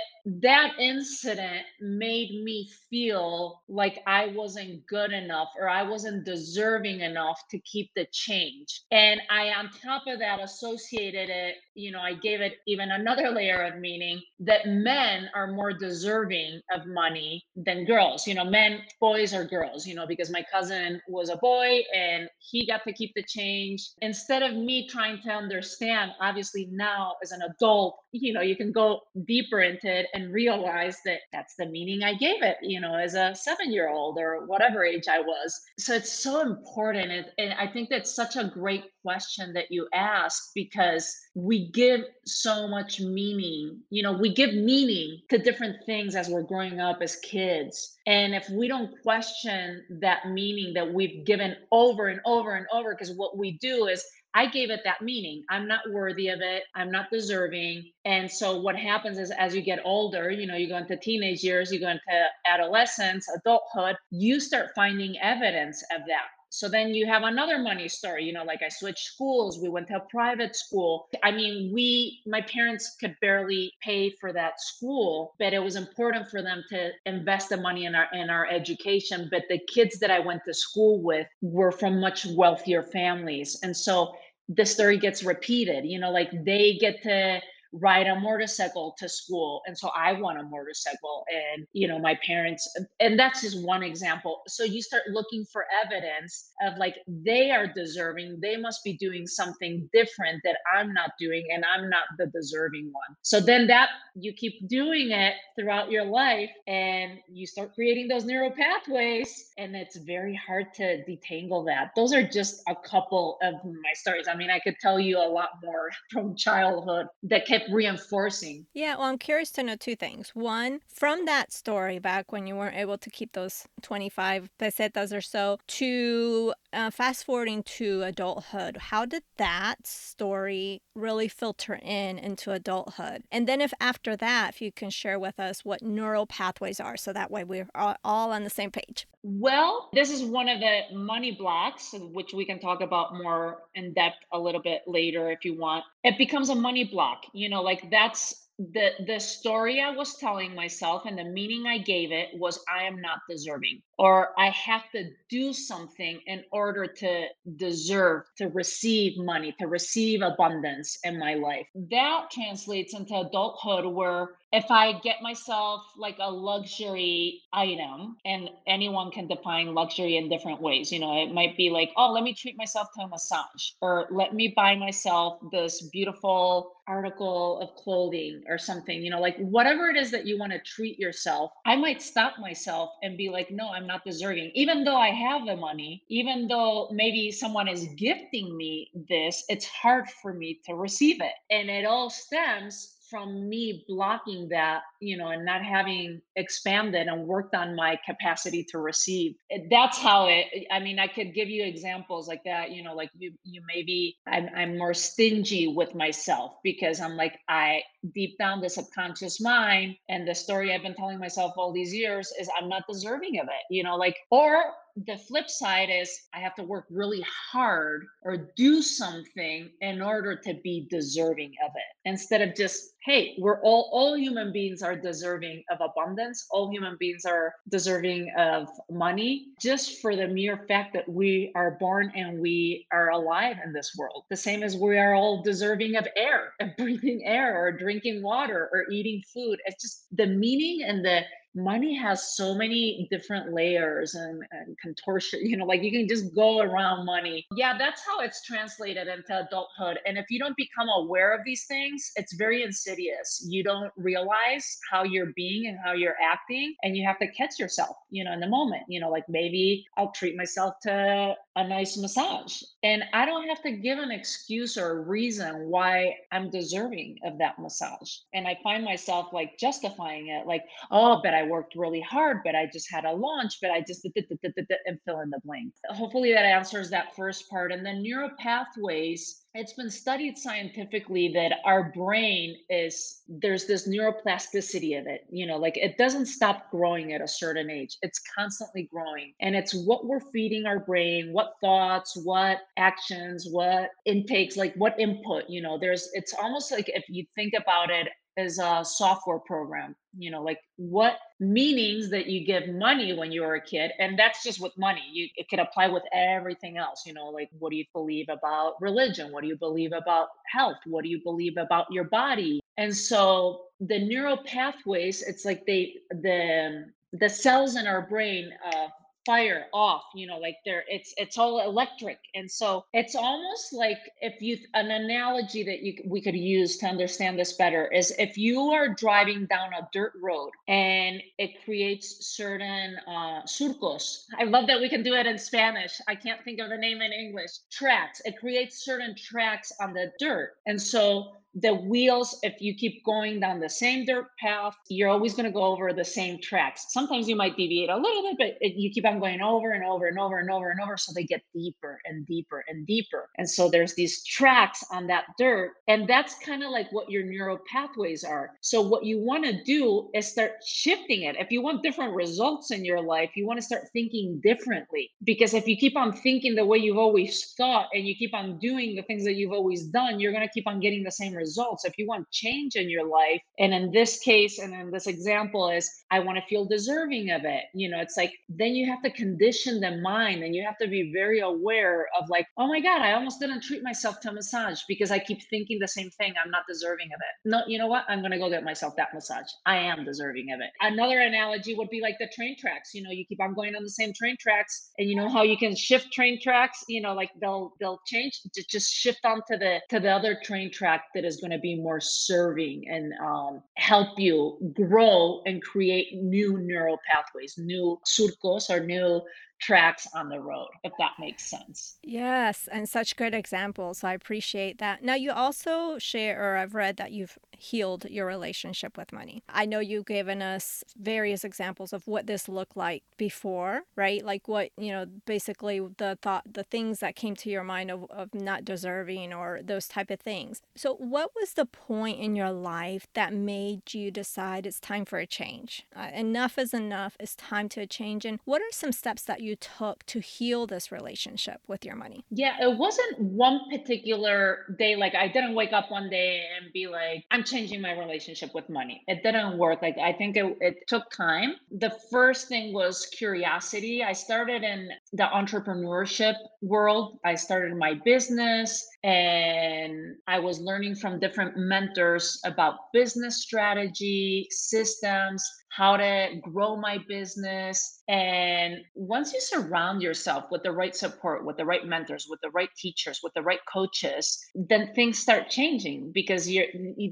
that 0.42 0.72
incident 0.80 1.64
made 1.80 2.42
me 2.42 2.68
feel 2.90 3.62
like 3.68 4.02
i 4.06 4.26
wasn't 4.26 4.86
good 4.86 5.12
enough 5.12 5.48
or 5.58 5.68
i 5.68 5.82
wasn't 5.82 6.24
deserving 6.24 7.00
enough 7.00 7.40
to 7.50 7.58
keep 7.60 7.90
the 7.94 8.06
change. 8.12 8.82
And 8.90 9.20
i 9.30 9.50
on 9.50 9.70
top 9.84 10.02
of 10.08 10.18
that 10.18 10.40
associated 10.40 11.30
it 11.30 11.56
you 11.76 11.92
know 11.92 12.00
i 12.00 12.14
gave 12.14 12.40
it 12.40 12.54
even 12.66 12.90
another 12.90 13.30
layer 13.30 13.62
of 13.62 13.78
meaning 13.78 14.20
that 14.40 14.66
men 14.66 15.28
are 15.34 15.52
more 15.52 15.72
deserving 15.72 16.60
of 16.74 16.86
money 16.86 17.44
than 17.56 17.84
girls. 17.84 18.26
You 18.26 18.34
know, 18.34 18.44
men, 18.44 18.80
boys 19.00 19.34
or 19.34 19.44
girls, 19.44 19.86
you 19.86 19.94
know, 19.94 20.06
because 20.06 20.30
my 20.30 20.44
cousin 20.52 21.00
was 21.08 21.30
a 21.30 21.36
boy 21.36 21.80
and 21.94 22.28
he 22.38 22.66
got 22.66 22.84
to 22.84 22.92
keep 22.92 23.12
the 23.14 23.22
change. 23.22 23.90
Instead 24.02 24.42
of 24.42 24.54
me 24.54 24.88
trying 24.88 25.20
to 25.22 25.30
understand, 25.30 26.12
obviously 26.20 26.68
now 26.70 27.14
as 27.22 27.32
an 27.32 27.40
adult, 27.42 27.96
you 28.12 28.32
know, 28.32 28.40
you 28.40 28.56
can 28.56 28.72
go 28.72 29.00
deeper 29.26 29.60
into 29.60 30.00
it 30.00 30.06
and 30.14 30.32
realize 30.32 30.98
that 31.04 31.20
that's 31.32 31.54
the 31.58 31.66
meaning 31.66 32.02
I 32.02 32.14
gave 32.14 32.42
it, 32.42 32.56
you 32.62 32.80
know, 32.80 32.94
as 32.94 33.14
a 33.14 33.34
seven 33.34 33.72
year 33.72 33.88
old 33.88 34.18
or 34.18 34.46
whatever 34.46 34.84
age 34.84 35.04
I 35.10 35.20
was. 35.20 35.60
So 35.78 35.94
it's 35.94 36.12
so 36.12 36.40
important. 36.40 37.10
And, 37.10 37.26
and 37.38 37.54
I 37.54 37.66
think 37.66 37.88
that's 37.88 38.14
such 38.14 38.36
a 38.36 38.44
great 38.44 38.84
question 39.02 39.52
that 39.54 39.70
you 39.70 39.88
ask 39.94 40.50
because 40.54 41.14
we 41.34 41.65
give 41.72 42.02
so 42.24 42.68
much 42.68 43.00
meaning. 43.00 43.80
You 43.90 44.02
know, 44.02 44.12
we 44.12 44.32
give 44.32 44.54
meaning 44.54 45.20
to 45.30 45.38
different 45.38 45.84
things 45.86 46.14
as 46.14 46.28
we're 46.28 46.42
growing 46.42 46.80
up 46.80 46.98
as 47.02 47.16
kids. 47.16 47.96
And 48.06 48.34
if 48.34 48.48
we 48.50 48.68
don't 48.68 49.00
question 49.02 49.84
that 50.00 50.28
meaning 50.28 50.74
that 50.74 50.92
we've 50.92 51.24
given 51.24 51.56
over 51.72 52.08
and 52.08 52.20
over 52.24 52.54
and 52.54 52.66
over, 52.72 52.94
because 52.94 53.14
what 53.14 53.36
we 53.36 53.58
do 53.58 53.86
is 53.86 54.04
I 54.36 54.44
gave 54.44 54.70
it 54.70 54.82
that 54.84 55.00
meaning. 55.00 55.44
I'm 55.48 55.66
not 55.66 55.90
worthy 55.90 56.28
of 56.28 56.40
it. 56.42 56.64
I'm 56.74 56.90
not 56.90 57.10
deserving. 57.10 57.90
And 58.04 58.30
so 58.30 58.60
what 58.60 58.76
happens 58.76 59.18
is 59.18 59.30
as 59.30 59.54
you 59.54 59.62
get 59.62 59.80
older, 59.82 60.30
you 60.30 60.46
know, 60.46 60.56
you 60.56 60.68
go 60.68 60.76
into 60.76 60.94
teenage 60.98 61.42
years, 61.42 61.72
you 61.72 61.80
go 61.80 61.88
into 61.88 62.26
adolescence, 62.46 63.26
adulthood, 63.34 63.96
you 64.10 64.38
start 64.38 64.72
finding 64.74 65.16
evidence 65.20 65.82
of 65.90 66.02
that 66.08 66.35
so 66.48 66.68
then 66.68 66.94
you 66.94 67.06
have 67.06 67.22
another 67.22 67.58
money 67.58 67.88
story, 67.88 68.24
you 68.24 68.32
know, 68.32 68.44
like 68.44 68.62
I 68.62 68.68
switched 68.68 69.12
schools, 69.12 69.58
we 69.60 69.68
went 69.68 69.88
to 69.88 69.96
a 69.96 70.06
private 70.10 70.56
school. 70.56 71.08
I 71.22 71.30
mean, 71.30 71.72
we, 71.72 72.20
my 72.26 72.40
parents 72.40 72.96
could 73.00 73.16
barely 73.20 73.72
pay 73.82 74.10
for 74.20 74.32
that 74.32 74.60
school, 74.60 75.34
but 75.38 75.52
it 75.52 75.62
was 75.62 75.76
important 75.76 76.30
for 76.30 76.42
them 76.42 76.64
to 76.70 76.90
invest 77.04 77.48
the 77.48 77.56
money 77.56 77.84
in 77.84 77.94
our 77.94 78.08
in 78.12 78.30
our 78.30 78.46
education. 78.46 79.28
But 79.30 79.44
the 79.48 79.58
kids 79.58 79.98
that 79.98 80.10
I 80.10 80.20
went 80.20 80.42
to 80.46 80.54
school 80.54 81.02
with 81.02 81.26
were 81.42 81.72
from 81.72 82.00
much 82.00 82.26
wealthier 82.26 82.82
families. 82.82 83.58
And 83.62 83.76
so 83.76 84.14
the 84.48 84.64
story 84.64 84.96
gets 84.98 85.24
repeated, 85.24 85.84
you 85.84 85.98
know, 85.98 86.10
like 86.10 86.30
they 86.44 86.74
get 86.74 87.02
to 87.02 87.40
ride 87.80 88.06
a 88.06 88.18
motorcycle 88.18 88.94
to 88.98 89.08
school 89.08 89.62
and 89.66 89.76
so 89.76 89.90
i 89.96 90.12
want 90.12 90.38
a 90.38 90.42
motorcycle 90.42 91.24
and 91.30 91.66
you 91.72 91.86
know 91.88 91.98
my 91.98 92.18
parents 92.26 92.74
and 93.00 93.18
that's 93.18 93.42
just 93.42 93.62
one 93.64 93.82
example. 93.82 94.42
So 94.48 94.64
you 94.64 94.82
start 94.82 95.02
looking 95.10 95.44
for 95.52 95.66
evidence 95.84 96.52
of 96.62 96.78
like 96.78 96.96
they 97.06 97.50
are 97.50 97.66
deserving 97.66 98.38
they 98.40 98.56
must 98.56 98.82
be 98.84 98.96
doing 98.96 99.26
something 99.26 99.88
different 99.92 100.40
that 100.44 100.56
i'm 100.74 100.92
not 100.92 101.10
doing 101.18 101.46
and 101.52 101.64
i'm 101.64 101.88
not 101.88 102.04
the 102.18 102.26
deserving 102.26 102.90
one. 102.92 103.16
So 103.22 103.40
then 103.40 103.66
that 103.68 103.90
you 104.14 104.32
keep 104.32 104.68
doing 104.68 105.10
it 105.10 105.34
throughout 105.58 105.90
your 105.90 106.04
life 106.04 106.50
and 106.66 107.18
you 107.28 107.46
start 107.46 107.74
creating 107.74 108.08
those 108.08 108.24
neural 108.24 108.50
pathways 108.50 109.50
and 109.58 109.74
it's 109.76 109.96
very 109.96 110.34
hard 110.34 110.72
to 110.74 111.04
detangle 111.04 111.66
that. 111.66 111.90
Those 111.96 112.12
are 112.12 112.22
just 112.22 112.62
a 112.68 112.74
couple 112.74 113.38
of 113.42 113.54
my 113.64 113.92
stories. 113.94 114.28
I 114.28 114.36
mean 114.36 114.50
i 114.50 114.58
could 114.60 114.76
tell 114.80 114.98
you 114.98 115.18
a 115.18 115.28
lot 115.28 115.50
more 115.62 115.90
from 116.12 116.36
childhood 116.36 117.06
that 117.24 117.46
kept 117.46 117.65
reinforcing. 117.70 118.66
Yeah, 118.74 118.96
well, 118.96 119.06
I'm 119.06 119.18
curious 119.18 119.50
to 119.52 119.62
know 119.62 119.76
two 119.76 119.96
things. 119.96 120.30
One, 120.34 120.80
from 120.88 121.24
that 121.26 121.52
story 121.52 121.98
back 121.98 122.32
when 122.32 122.46
you 122.46 122.56
weren't 122.56 122.76
able 122.76 122.98
to 122.98 123.10
keep 123.10 123.32
those 123.32 123.66
25 123.82 124.50
pesetas 124.58 125.16
or 125.16 125.20
so, 125.20 125.58
to 125.66 126.54
uh, 126.72 126.90
fast 126.90 127.24
forwarding 127.24 127.62
to 127.62 128.02
adulthood, 128.02 128.76
how 128.76 129.04
did 129.04 129.22
that 129.36 129.86
story 129.86 130.82
really 130.94 131.28
filter 131.28 131.78
in 131.82 132.18
into 132.18 132.52
adulthood? 132.52 133.22
And 133.30 133.48
then, 133.48 133.60
if 133.60 133.72
after 133.80 134.16
that, 134.16 134.54
if 134.54 134.62
you 134.62 134.72
can 134.72 134.90
share 134.90 135.18
with 135.18 135.38
us 135.38 135.64
what 135.64 135.82
neural 135.82 136.26
pathways 136.26 136.80
are, 136.80 136.96
so 136.96 137.12
that 137.12 137.30
way 137.30 137.44
we're 137.44 137.68
all, 137.74 137.96
all 138.04 138.32
on 138.32 138.44
the 138.44 138.50
same 138.50 138.70
page. 138.70 139.06
Well, 139.22 139.88
this 139.92 140.10
is 140.10 140.22
one 140.22 140.48
of 140.48 140.60
the 140.60 140.82
money 140.92 141.32
blocks, 141.32 141.92
which 142.12 142.32
we 142.32 142.44
can 142.44 142.60
talk 142.60 142.80
about 142.80 143.16
more 143.16 143.62
in 143.74 143.92
depth 143.92 144.18
a 144.32 144.38
little 144.38 144.62
bit 144.62 144.82
later 144.86 145.30
if 145.30 145.44
you 145.44 145.58
want. 145.58 145.84
It 146.04 146.16
becomes 146.16 146.48
a 146.48 146.54
money 146.54 146.84
block. 146.84 147.24
You 147.32 147.48
know, 147.48 147.55
like 147.62 147.90
that's 147.90 148.46
the 148.58 148.92
the 149.06 149.18
story 149.18 149.82
I 149.82 149.90
was 149.90 150.16
telling 150.16 150.54
myself 150.54 151.02
and 151.04 151.18
the 151.18 151.24
meaning 151.24 151.66
I 151.66 151.78
gave 151.78 152.10
it 152.10 152.30
was 152.34 152.58
I 152.74 152.84
am 152.84 153.02
not 153.02 153.18
deserving 153.28 153.82
or 153.98 154.30
I 154.38 154.48
have 154.48 154.90
to 154.92 155.10
do 155.28 155.52
something 155.52 156.20
in 156.26 156.42
order 156.52 156.86
to 156.86 157.26
deserve 157.56 158.22
to 158.38 158.48
receive 158.48 159.18
money 159.18 159.54
to 159.60 159.66
receive 159.66 160.22
abundance 160.22 160.98
in 161.04 161.18
my 161.18 161.34
life. 161.34 161.66
That 161.90 162.30
translates 162.30 162.94
into 162.94 163.14
adulthood 163.20 163.84
where 163.86 164.30
if 164.56 164.70
I 164.70 164.94
get 165.00 165.20
myself 165.20 165.82
like 165.98 166.16
a 166.18 166.30
luxury 166.30 167.42
item 167.52 168.16
and 168.24 168.48
anyone 168.66 169.10
can 169.10 169.28
define 169.28 169.74
luxury 169.74 170.16
in 170.16 170.30
different 170.30 170.62
ways, 170.62 170.90
you 170.90 170.98
know, 170.98 171.22
it 171.22 171.30
might 171.30 171.58
be 171.58 171.68
like, 171.68 171.90
oh, 171.94 172.10
let 172.10 172.24
me 172.24 172.32
treat 172.32 172.56
myself 172.56 172.88
to 172.96 173.02
a 173.02 173.08
massage 173.08 173.72
or 173.82 174.06
let 174.10 174.32
me 174.34 174.54
buy 174.56 174.74
myself 174.74 175.38
this 175.52 175.82
beautiful 175.92 176.72
article 176.88 177.60
of 177.60 177.74
clothing 177.74 178.44
or 178.48 178.56
something, 178.56 179.02
you 179.02 179.10
know, 179.10 179.20
like 179.20 179.36
whatever 179.38 179.90
it 179.90 179.96
is 179.96 180.10
that 180.12 180.26
you 180.26 180.38
want 180.38 180.52
to 180.52 180.58
treat 180.60 180.98
yourself, 180.98 181.50
I 181.66 181.76
might 181.76 182.00
stop 182.00 182.38
myself 182.38 182.92
and 183.02 183.18
be 183.18 183.28
like, 183.28 183.50
no, 183.50 183.68
I'm 183.68 183.86
not 183.86 184.04
deserving. 184.04 184.52
Even 184.54 184.84
though 184.84 184.96
I 184.96 185.10
have 185.10 185.44
the 185.44 185.56
money, 185.56 186.02
even 186.08 186.48
though 186.48 186.88
maybe 186.92 187.30
someone 187.30 187.68
is 187.68 187.88
gifting 187.96 188.56
me 188.56 188.90
this, 189.08 189.44
it's 189.50 189.66
hard 189.66 190.08
for 190.22 190.32
me 190.32 190.60
to 190.64 190.74
receive 190.76 191.20
it. 191.20 191.32
And 191.50 191.68
it 191.68 191.84
all 191.84 192.08
stems 192.08 192.95
from 193.10 193.48
me 193.48 193.84
blocking 193.88 194.48
that, 194.48 194.82
you 195.00 195.16
know, 195.16 195.28
and 195.28 195.44
not 195.44 195.62
having 195.62 196.20
expanded 196.36 197.06
and 197.06 197.26
worked 197.26 197.54
on 197.54 197.76
my 197.76 197.98
capacity 198.04 198.64
to 198.70 198.78
receive. 198.78 199.34
That's 199.70 199.98
how 199.98 200.26
it. 200.26 200.46
I 200.70 200.80
mean, 200.80 200.98
I 200.98 201.06
could 201.06 201.34
give 201.34 201.48
you 201.48 201.64
examples 201.64 202.28
like 202.28 202.42
that. 202.44 202.70
You 202.70 202.82
know, 202.82 202.94
like 202.94 203.10
you, 203.16 203.32
you 203.44 203.62
maybe 203.72 204.16
I'm, 204.26 204.48
I'm 204.56 204.78
more 204.78 204.94
stingy 204.94 205.68
with 205.68 205.94
myself 205.94 206.54
because 206.62 207.00
I'm 207.00 207.16
like 207.16 207.38
I 207.48 207.82
deep 208.14 208.38
down 208.38 208.60
the 208.60 208.70
subconscious 208.70 209.40
mind 209.40 209.96
and 210.08 210.26
the 210.26 210.34
story 210.34 210.72
I've 210.72 210.82
been 210.82 210.94
telling 210.94 211.18
myself 211.18 211.52
all 211.56 211.72
these 211.72 211.94
years 211.94 212.32
is 212.38 212.48
I'm 212.60 212.68
not 212.68 212.84
deserving 212.88 213.38
of 213.40 213.46
it. 213.46 213.74
You 213.74 213.82
know, 213.82 213.96
like 213.96 214.16
or 214.30 214.64
the 215.04 215.18
flip 215.18 215.50
side 215.50 215.90
is 215.90 216.10
I 216.34 216.40
have 216.40 216.54
to 216.54 216.62
work 216.62 216.86
really 216.90 217.24
hard 217.52 218.06
or 218.22 218.48
do 218.56 218.80
something 218.80 219.70
in 219.80 220.00
order 220.00 220.36
to 220.36 220.54
be 220.64 220.86
deserving 220.90 221.52
of 221.64 221.70
it. 221.74 222.08
Instead 222.10 222.40
of 222.40 222.54
just 222.54 222.94
hey 223.04 223.36
we're 223.38 223.60
all 223.60 223.90
all 223.92 224.16
human 224.16 224.52
beings 224.52 224.82
are 224.82 224.96
deserving 224.96 225.62
of 225.70 225.78
abundance. 225.80 226.46
All 226.50 226.70
human 226.70 226.96
beings 226.98 227.24
are 227.26 227.54
deserving 227.68 228.32
of 228.38 228.68
money. 228.90 229.48
Just 229.60 230.00
for 230.00 230.16
the 230.16 230.28
mere 230.28 230.64
fact 230.66 230.94
that 230.94 231.08
we 231.08 231.52
are 231.54 231.76
born 231.78 232.10
and 232.16 232.40
we 232.40 232.86
are 232.90 233.10
alive 233.10 233.56
in 233.64 233.72
this 233.72 233.92
world. 233.98 234.24
The 234.30 234.36
same 234.36 234.62
as 234.62 234.76
we 234.76 234.98
are 234.98 235.14
all 235.14 235.42
deserving 235.42 235.96
of 235.96 236.06
air 236.16 236.52
of 236.60 236.70
breathing 236.78 237.22
air 237.26 237.58
or 237.58 237.70
drinking 237.70 238.22
water 238.22 238.70
or 238.72 238.86
eating 238.90 239.22
food. 239.32 239.58
It's 239.66 239.82
just 239.82 240.06
the 240.16 240.26
meaning 240.26 240.82
and 240.86 241.04
the 241.04 241.22
money 241.56 241.94
has 241.94 242.36
so 242.36 242.54
many 242.54 243.08
different 243.10 243.52
layers 243.52 244.14
and, 244.14 244.42
and 244.52 244.76
contortion 244.78 245.40
you 245.44 245.56
know 245.56 245.64
like 245.64 245.82
you 245.82 245.90
can 245.90 246.06
just 246.06 246.34
go 246.34 246.60
around 246.60 247.04
money 247.06 247.46
yeah 247.56 247.76
that's 247.76 248.02
how 248.06 248.20
it's 248.20 248.42
translated 248.42 249.08
into 249.08 249.46
adulthood 249.46 249.98
and 250.06 250.18
if 250.18 250.26
you 250.30 250.38
don't 250.38 250.56
become 250.56 250.88
aware 250.96 251.34
of 251.34 251.40
these 251.44 251.64
things 251.66 252.10
it's 252.16 252.34
very 252.34 252.62
insidious 252.62 253.44
you 253.48 253.64
don't 253.64 253.92
realize 253.96 254.78
how 254.90 255.02
you're 255.02 255.32
being 255.34 255.66
and 255.66 255.78
how 255.82 255.92
you're 255.92 256.16
acting 256.22 256.74
and 256.82 256.96
you 256.96 257.06
have 257.06 257.18
to 257.18 257.26
catch 257.32 257.58
yourself 257.58 257.96
you 258.10 258.22
know 258.22 258.32
in 258.32 258.40
the 258.40 258.48
moment 258.48 258.82
you 258.88 259.00
know 259.00 259.10
like 259.10 259.24
maybe 259.28 259.84
i'll 259.96 260.12
treat 260.12 260.36
myself 260.36 260.74
to 260.82 261.34
a 261.56 261.66
nice 261.66 261.96
massage. 261.96 262.62
And 262.86 263.02
I 263.12 263.26
don't 263.26 263.48
have 263.48 263.62
to 263.62 263.72
give 263.72 263.98
an 263.98 264.12
excuse 264.12 264.76
or 264.76 264.92
a 264.92 265.00
reason 265.00 265.68
why 265.68 266.14
I'm 266.30 266.50
deserving 266.50 267.18
of 267.24 267.36
that 267.38 267.58
massage. 267.58 268.18
And 268.32 268.46
I 268.46 268.56
find 268.62 268.84
myself 268.84 269.32
like 269.32 269.58
justifying 269.58 270.28
it, 270.28 270.46
like, 270.46 270.62
oh, 270.92 271.18
but 271.20 271.34
I 271.34 271.42
worked 271.42 271.74
really 271.74 272.00
hard, 272.00 272.42
but 272.44 272.54
I 272.54 272.70
just 272.72 272.88
had 272.88 273.04
a 273.04 273.10
launch, 273.10 273.54
but 273.60 273.72
I 273.72 273.80
just 273.80 274.04
and 274.04 274.98
fill 275.04 275.20
in 275.20 275.30
the 275.30 275.40
blank. 275.44 275.72
Hopefully 275.88 276.32
that 276.32 276.44
answers 276.44 276.88
that 276.90 277.16
first 277.16 277.50
part. 277.50 277.72
And 277.72 277.84
then 277.84 278.02
neural 278.02 278.30
pathways 278.38 279.45
it's 279.56 279.72
been 279.72 279.90
studied 279.90 280.38
scientifically 280.38 281.32
that 281.34 281.52
our 281.64 281.90
brain 281.92 282.56
is 282.70 283.22
there's 283.28 283.66
this 283.66 283.88
neuroplasticity 283.88 284.98
of 284.98 285.06
it 285.06 285.22
you 285.30 285.46
know 285.46 285.56
like 285.56 285.76
it 285.76 285.96
doesn't 285.98 286.26
stop 286.26 286.70
growing 286.70 287.12
at 287.12 287.20
a 287.20 287.28
certain 287.28 287.70
age. 287.70 287.96
It's 288.02 288.20
constantly 288.36 288.88
growing. 288.92 289.32
And 289.40 289.54
it's 289.54 289.74
what 289.74 290.06
we're 290.06 290.20
feeding 290.32 290.66
our 290.66 290.80
brain 290.80 291.32
what 291.32 291.54
thoughts 291.60 292.16
what 292.24 292.58
actions 292.76 293.46
what 293.50 293.90
intakes 294.04 294.56
like 294.56 294.74
what 294.76 294.98
input 294.98 295.44
you 295.48 295.62
know 295.62 295.78
there's 295.78 296.08
it's 296.12 296.34
almost 296.34 296.70
like 296.72 296.88
if 296.88 297.04
you 297.08 297.24
think 297.34 297.54
about 297.54 297.90
it 297.90 298.08
as 298.36 298.58
a 298.58 298.84
software 298.84 299.38
program 299.38 299.94
you 300.18 300.30
know 300.30 300.42
like 300.42 300.60
what 300.76 301.18
meanings 301.40 302.10
that 302.10 302.26
you 302.26 302.44
give 302.44 302.68
money 302.68 303.12
when 303.12 303.30
you 303.32 303.42
were 303.42 303.54
a 303.54 303.60
kid 303.60 303.90
and 303.98 304.18
that's 304.18 304.42
just 304.42 304.60
with 304.60 304.76
money 304.78 305.02
you 305.12 305.28
it 305.36 305.48
could 305.48 305.58
apply 305.58 305.86
with 305.88 306.02
everything 306.12 306.76
else 306.78 307.04
you 307.06 307.12
know 307.12 307.28
like 307.28 307.48
what 307.58 307.70
do 307.70 307.76
you 307.76 307.84
believe 307.92 308.26
about 308.28 308.74
religion? 308.80 309.32
What 309.32 309.42
do 309.42 309.48
you 309.48 309.56
believe 309.56 309.92
about 309.92 310.28
health? 310.46 310.78
What 310.86 311.02
do 311.04 311.08
you 311.08 311.20
believe 311.22 311.56
about 311.56 311.86
your 311.90 312.04
body? 312.04 312.60
And 312.76 312.94
so 312.94 313.62
the 313.80 313.98
neural 313.98 314.38
pathways 314.38 315.22
it's 315.22 315.44
like 315.44 315.66
they 315.66 315.94
the 316.10 316.86
the 317.12 317.28
cells 317.28 317.76
in 317.76 317.86
our 317.86 318.02
brain 318.02 318.50
uh, 318.64 318.88
fire 319.26 319.66
off 319.74 320.04
you 320.14 320.26
know 320.26 320.38
like 320.38 320.56
they're 320.64 320.84
it's 320.88 321.12
it's 321.16 321.36
all 321.36 321.60
electric. 321.60 322.18
And 322.34 322.50
so 322.50 322.84
it's 322.92 323.14
almost 323.14 323.72
like 323.72 323.98
if 324.20 324.40
you 324.40 324.58
an 324.74 324.90
analogy 324.90 325.62
that 325.64 325.80
you 325.82 325.94
we 326.06 326.20
could 326.20 326.36
use 326.36 326.76
to 326.78 326.86
understand 326.86 327.38
this 327.38 327.54
better 327.54 327.90
is 327.92 328.14
if 328.18 328.38
you 328.38 328.70
are 328.70 328.88
driving 328.88 329.46
down 329.46 329.72
a 329.72 329.88
dirt 329.92 330.12
road 330.22 330.50
and 330.68 331.22
it 331.38 331.62
creates 331.64 332.26
certain 332.26 332.96
uh 333.06 333.42
surcos. 333.42 334.24
I 334.38 334.44
love 334.44 334.66
that 334.68 334.80
we 334.80 334.88
can 334.88 335.02
do 335.02 335.14
it 335.14 335.26
in 335.26 335.38
spanish. 335.38 336.00
I 336.08 336.14
can't 336.14 336.42
think 336.44 336.60
of 336.60 336.70
the 336.70 336.78
name 336.78 337.00
in 337.02 337.12
english. 337.12 337.52
Tracks. 337.70 338.22
It 338.24 338.38
creates 338.38 338.84
certain 338.84 339.14
tracks 339.16 339.72
on 339.80 339.92
the 339.92 340.12
dirt. 340.18 340.54
And 340.66 340.80
so 340.80 341.36
the 341.56 341.74
wheels, 341.74 342.38
if 342.42 342.60
you 342.60 342.74
keep 342.74 343.02
going 343.04 343.40
down 343.40 343.60
the 343.60 343.68
same 343.68 344.04
dirt 344.04 344.26
path, 344.38 344.76
you're 344.90 345.08
always 345.08 345.32
going 345.32 345.46
to 345.46 345.52
go 345.52 345.64
over 345.64 345.90
the 345.94 346.04
same 346.04 346.38
tracks. 346.38 346.86
Sometimes 346.90 347.26
you 347.28 347.34
might 347.34 347.56
deviate 347.56 347.88
a 347.88 347.96
little 347.96 348.36
bit, 348.36 348.58
but 348.60 348.76
you 348.76 348.90
keep 348.90 349.06
on 349.06 349.18
going 349.18 349.40
over 349.40 349.72
and 349.72 349.82
over 349.82 350.06
and 350.06 350.18
over 350.18 350.38
and 350.38 350.50
over 350.50 350.68
and 350.68 350.80
over. 350.80 350.98
So 350.98 351.12
they 351.14 351.24
get 351.24 351.40
deeper 351.54 351.98
and 352.04 352.26
deeper 352.26 352.62
and 352.68 352.86
deeper. 352.86 353.30
And 353.38 353.48
so 353.48 353.70
there's 353.70 353.94
these 353.94 354.22
tracks 354.24 354.84
on 354.92 355.06
that 355.06 355.24
dirt. 355.38 355.72
And 355.88 356.06
that's 356.06 356.34
kind 356.44 356.62
of 356.62 356.70
like 356.70 356.92
what 356.92 357.10
your 357.10 357.24
neural 357.24 357.58
pathways 357.72 358.22
are. 358.22 358.50
So 358.60 358.82
what 358.82 359.04
you 359.04 359.18
want 359.18 359.46
to 359.46 359.64
do 359.64 360.10
is 360.14 360.30
start 360.30 360.52
shifting 360.62 361.22
it. 361.22 361.36
If 361.38 361.50
you 361.50 361.62
want 361.62 361.82
different 361.82 362.14
results 362.14 362.70
in 362.70 362.84
your 362.84 363.00
life, 363.00 363.30
you 363.34 363.46
want 363.46 363.58
to 363.58 363.64
start 363.64 363.84
thinking 363.94 364.40
differently. 364.42 365.10
Because 365.24 365.54
if 365.54 365.66
you 365.66 365.78
keep 365.78 365.96
on 365.96 366.12
thinking 366.12 366.54
the 366.54 366.66
way 366.66 366.76
you've 366.76 366.98
always 366.98 367.54
thought 367.56 367.88
and 367.94 368.06
you 368.06 368.14
keep 368.14 368.34
on 368.34 368.58
doing 368.58 368.94
the 368.94 369.02
things 369.02 369.24
that 369.24 369.36
you've 369.36 369.52
always 369.52 369.84
done, 369.86 370.20
you're 370.20 370.32
going 370.32 370.46
to 370.46 370.52
keep 370.52 370.66
on 370.66 370.80
getting 370.80 371.02
the 371.02 371.10
same 371.10 371.32
results. 371.32 371.45
If 371.84 371.98
you 371.98 372.06
want 372.06 372.30
change 372.30 372.76
in 372.76 372.90
your 372.90 373.06
life, 373.06 373.40
and 373.58 373.72
in 373.72 373.90
this 373.92 374.18
case, 374.18 374.58
and 374.58 374.74
in 374.74 374.90
this 374.90 375.06
example, 375.06 375.70
is 375.70 375.90
I 376.10 376.20
want 376.20 376.38
to 376.38 376.44
feel 376.46 376.64
deserving 376.64 377.30
of 377.30 377.44
it. 377.44 377.64
You 377.74 377.90
know, 377.90 378.00
it's 378.00 378.16
like 378.16 378.32
then 378.48 378.74
you 378.74 378.86
have 378.90 379.02
to 379.02 379.10
condition 379.10 379.80
the 379.80 379.96
mind 379.98 380.42
and 380.42 380.54
you 380.54 380.64
have 380.64 380.78
to 380.78 380.88
be 380.88 381.12
very 381.12 381.40
aware 381.40 382.06
of 382.18 382.28
like, 382.28 382.46
oh 382.56 382.66
my 382.68 382.80
God, 382.80 383.00
I 383.00 383.12
almost 383.12 383.40
didn't 383.40 383.62
treat 383.62 383.82
myself 383.82 384.20
to 384.20 384.30
a 384.30 384.32
massage 384.32 384.80
because 384.88 385.10
I 385.10 385.18
keep 385.18 385.40
thinking 385.50 385.78
the 385.78 385.88
same 385.88 386.10
thing. 386.10 386.34
I'm 386.42 386.50
not 386.50 386.64
deserving 386.68 387.08
of 387.08 387.20
it. 387.20 387.48
No, 387.48 387.62
you 387.66 387.78
know 387.78 387.86
what? 387.86 388.04
I'm 388.08 388.20
going 388.20 388.32
to 388.32 388.38
go 388.38 388.50
get 388.50 388.64
myself 388.64 388.94
that 388.96 389.14
massage. 389.14 389.48
I 389.66 389.76
am 389.76 390.04
deserving 390.04 390.52
of 390.52 390.60
it. 390.60 390.70
Another 390.80 391.20
analogy 391.20 391.74
would 391.74 391.90
be 391.90 392.00
like 392.00 392.16
the 392.18 392.28
train 392.34 392.56
tracks. 392.58 392.94
You 392.94 393.02
know, 393.02 393.10
you 393.10 393.24
keep 393.26 393.40
on 393.40 393.54
going 393.54 393.74
on 393.74 393.82
the 393.82 393.90
same 393.90 394.12
train 394.12 394.36
tracks 394.40 394.90
and 394.98 395.08
you 395.08 395.16
know 395.16 395.28
how 395.28 395.42
you 395.42 395.56
can 395.56 395.74
shift 395.74 396.12
train 396.12 396.40
tracks, 396.40 396.84
you 396.88 397.00
know, 397.00 397.14
like 397.14 397.30
they'll 397.40 397.74
they'll 397.80 398.00
change 398.06 398.40
just 398.68 398.92
shift 398.92 399.24
onto 399.24 399.56
the 399.58 399.80
to 399.90 400.00
the 400.00 400.10
other 400.10 400.38
train 400.42 400.70
track 400.70 401.04
that 401.14 401.24
is 401.26 401.36
going 401.38 401.50
to 401.50 401.58
be 401.58 401.76
more 401.76 402.00
serving 402.00 402.88
and 402.88 403.12
um, 403.20 403.62
help 403.74 404.18
you 404.18 404.56
grow 404.74 405.42
and 405.46 405.62
create 405.62 406.14
new 406.14 406.58
neural 406.58 406.98
pathways, 407.06 407.58
new 407.58 408.00
surcos 408.06 408.70
or 408.70 408.80
new 408.84 409.20
tracks 409.58 410.06
on 410.14 410.28
the 410.28 410.40
road, 410.40 410.68
if 410.84 410.92
that 410.98 411.12
makes 411.18 411.44
sense. 411.44 411.96
Yes, 412.02 412.68
and 412.70 412.88
such 412.88 413.16
good 413.16 413.34
examples. 413.34 414.04
I 414.04 414.14
appreciate 414.14 414.78
that. 414.78 415.02
Now, 415.02 415.14
you 415.14 415.32
also 415.32 415.98
share, 415.98 416.40
or 416.40 416.56
I've 416.56 416.74
read 416.74 416.96
that 416.98 417.12
you've 417.12 417.38
healed 417.52 418.04
your 418.08 418.26
relationship 418.26 418.96
with 418.96 419.12
money. 419.12 419.42
I 419.48 419.66
know 419.66 419.80
you've 419.80 420.06
given 420.06 420.42
us 420.42 420.84
various 420.96 421.44
examples 421.44 421.92
of 421.92 422.06
what 422.06 422.26
this 422.26 422.48
looked 422.48 422.76
like 422.76 423.02
before, 423.16 423.82
right? 423.96 424.24
Like 424.24 424.48
what, 424.48 424.70
you 424.76 424.92
know, 424.92 425.06
basically 425.24 425.80
the 425.80 426.18
thought, 426.20 426.44
the 426.52 426.64
things 426.64 427.00
that 427.00 427.16
came 427.16 427.34
to 427.36 427.50
your 427.50 427.64
mind 427.64 427.90
of, 427.90 428.04
of 428.10 428.34
not 428.34 428.64
deserving 428.64 429.32
or 429.32 429.60
those 429.62 429.88
type 429.88 430.10
of 430.10 430.20
things. 430.20 430.60
So, 430.74 430.94
what 430.94 431.30
was 431.34 431.54
the 431.54 431.66
point 431.66 432.20
in 432.20 432.36
your 432.36 432.52
life 432.52 433.06
that 433.14 433.32
made 433.32 433.94
you 433.94 434.10
decide 434.10 434.66
it's 434.66 434.80
time 434.80 435.04
for 435.04 435.18
a 435.18 435.26
change? 435.26 435.86
Uh, 435.94 436.10
enough 436.14 436.58
is 436.58 436.74
enough. 436.74 437.16
It's 437.18 437.36
time 437.36 437.68
to 437.70 437.86
change. 437.86 438.24
And 438.24 438.38
what 438.44 438.60
are 438.60 438.72
some 438.72 438.92
steps 438.92 439.22
that 439.22 439.40
you 439.40 439.45
took 439.54 440.04
to 440.06 440.20
heal 440.20 440.66
this 440.66 440.90
relationship 440.90 441.60
with 441.68 441.84
your 441.84 441.94
money? 441.94 442.24
Yeah, 442.30 442.56
it 442.60 442.76
wasn't 442.76 443.20
one 443.20 443.60
particular 443.70 444.74
day. 444.78 444.96
Like, 444.96 445.14
I 445.14 445.28
didn't 445.28 445.54
wake 445.54 445.72
up 445.72 445.90
one 445.90 446.10
day 446.10 446.42
and 446.58 446.72
be 446.72 446.88
like, 446.88 447.24
I'm 447.30 447.44
changing 447.44 447.80
my 447.80 447.92
relationship 447.92 448.54
with 448.54 448.68
money. 448.68 449.04
It 449.06 449.22
didn't 449.22 449.58
work. 449.58 449.82
Like, 449.82 449.98
I 449.98 450.12
think 450.12 450.36
it, 450.36 450.56
it 450.60 450.88
took 450.88 451.10
time. 451.10 451.54
The 451.70 451.96
first 452.10 452.48
thing 452.48 452.72
was 452.72 453.06
curiosity. 453.06 454.02
I 454.02 454.12
started 454.12 454.64
in 454.64 454.90
the 455.12 455.24
entrepreneurship 455.24 456.34
world, 456.62 457.18
I 457.24 457.34
started 457.34 457.76
my 457.76 457.94
business 458.04 458.88
and 459.06 460.16
I 460.26 460.40
was 460.40 460.58
learning 460.58 460.96
from 460.96 461.20
different 461.20 461.56
mentors 461.56 462.40
about 462.44 462.92
business 462.92 463.40
strategy, 463.40 464.48
systems, 464.50 465.48
how 465.76 465.96
to 465.96 466.28
grow 466.40 466.74
my 466.76 466.98
business. 467.06 468.02
And 468.08 468.78
once 468.94 469.34
you 469.34 469.40
surround 469.40 470.00
yourself 470.00 470.46
with 470.50 470.62
the 470.62 470.72
right 470.72 470.96
support, 470.96 471.44
with 471.44 471.58
the 471.58 471.66
right 471.66 471.86
mentors, 471.86 472.26
with 472.28 472.40
the 472.42 472.50
right 472.50 472.70
teachers, 472.78 473.20
with 473.22 473.34
the 473.34 473.42
right 473.42 473.60
coaches, 473.70 474.42
then 474.54 474.92
things 474.94 475.18
start 475.18 475.50
changing 475.50 476.12
because 476.12 476.48
you're 476.48 476.66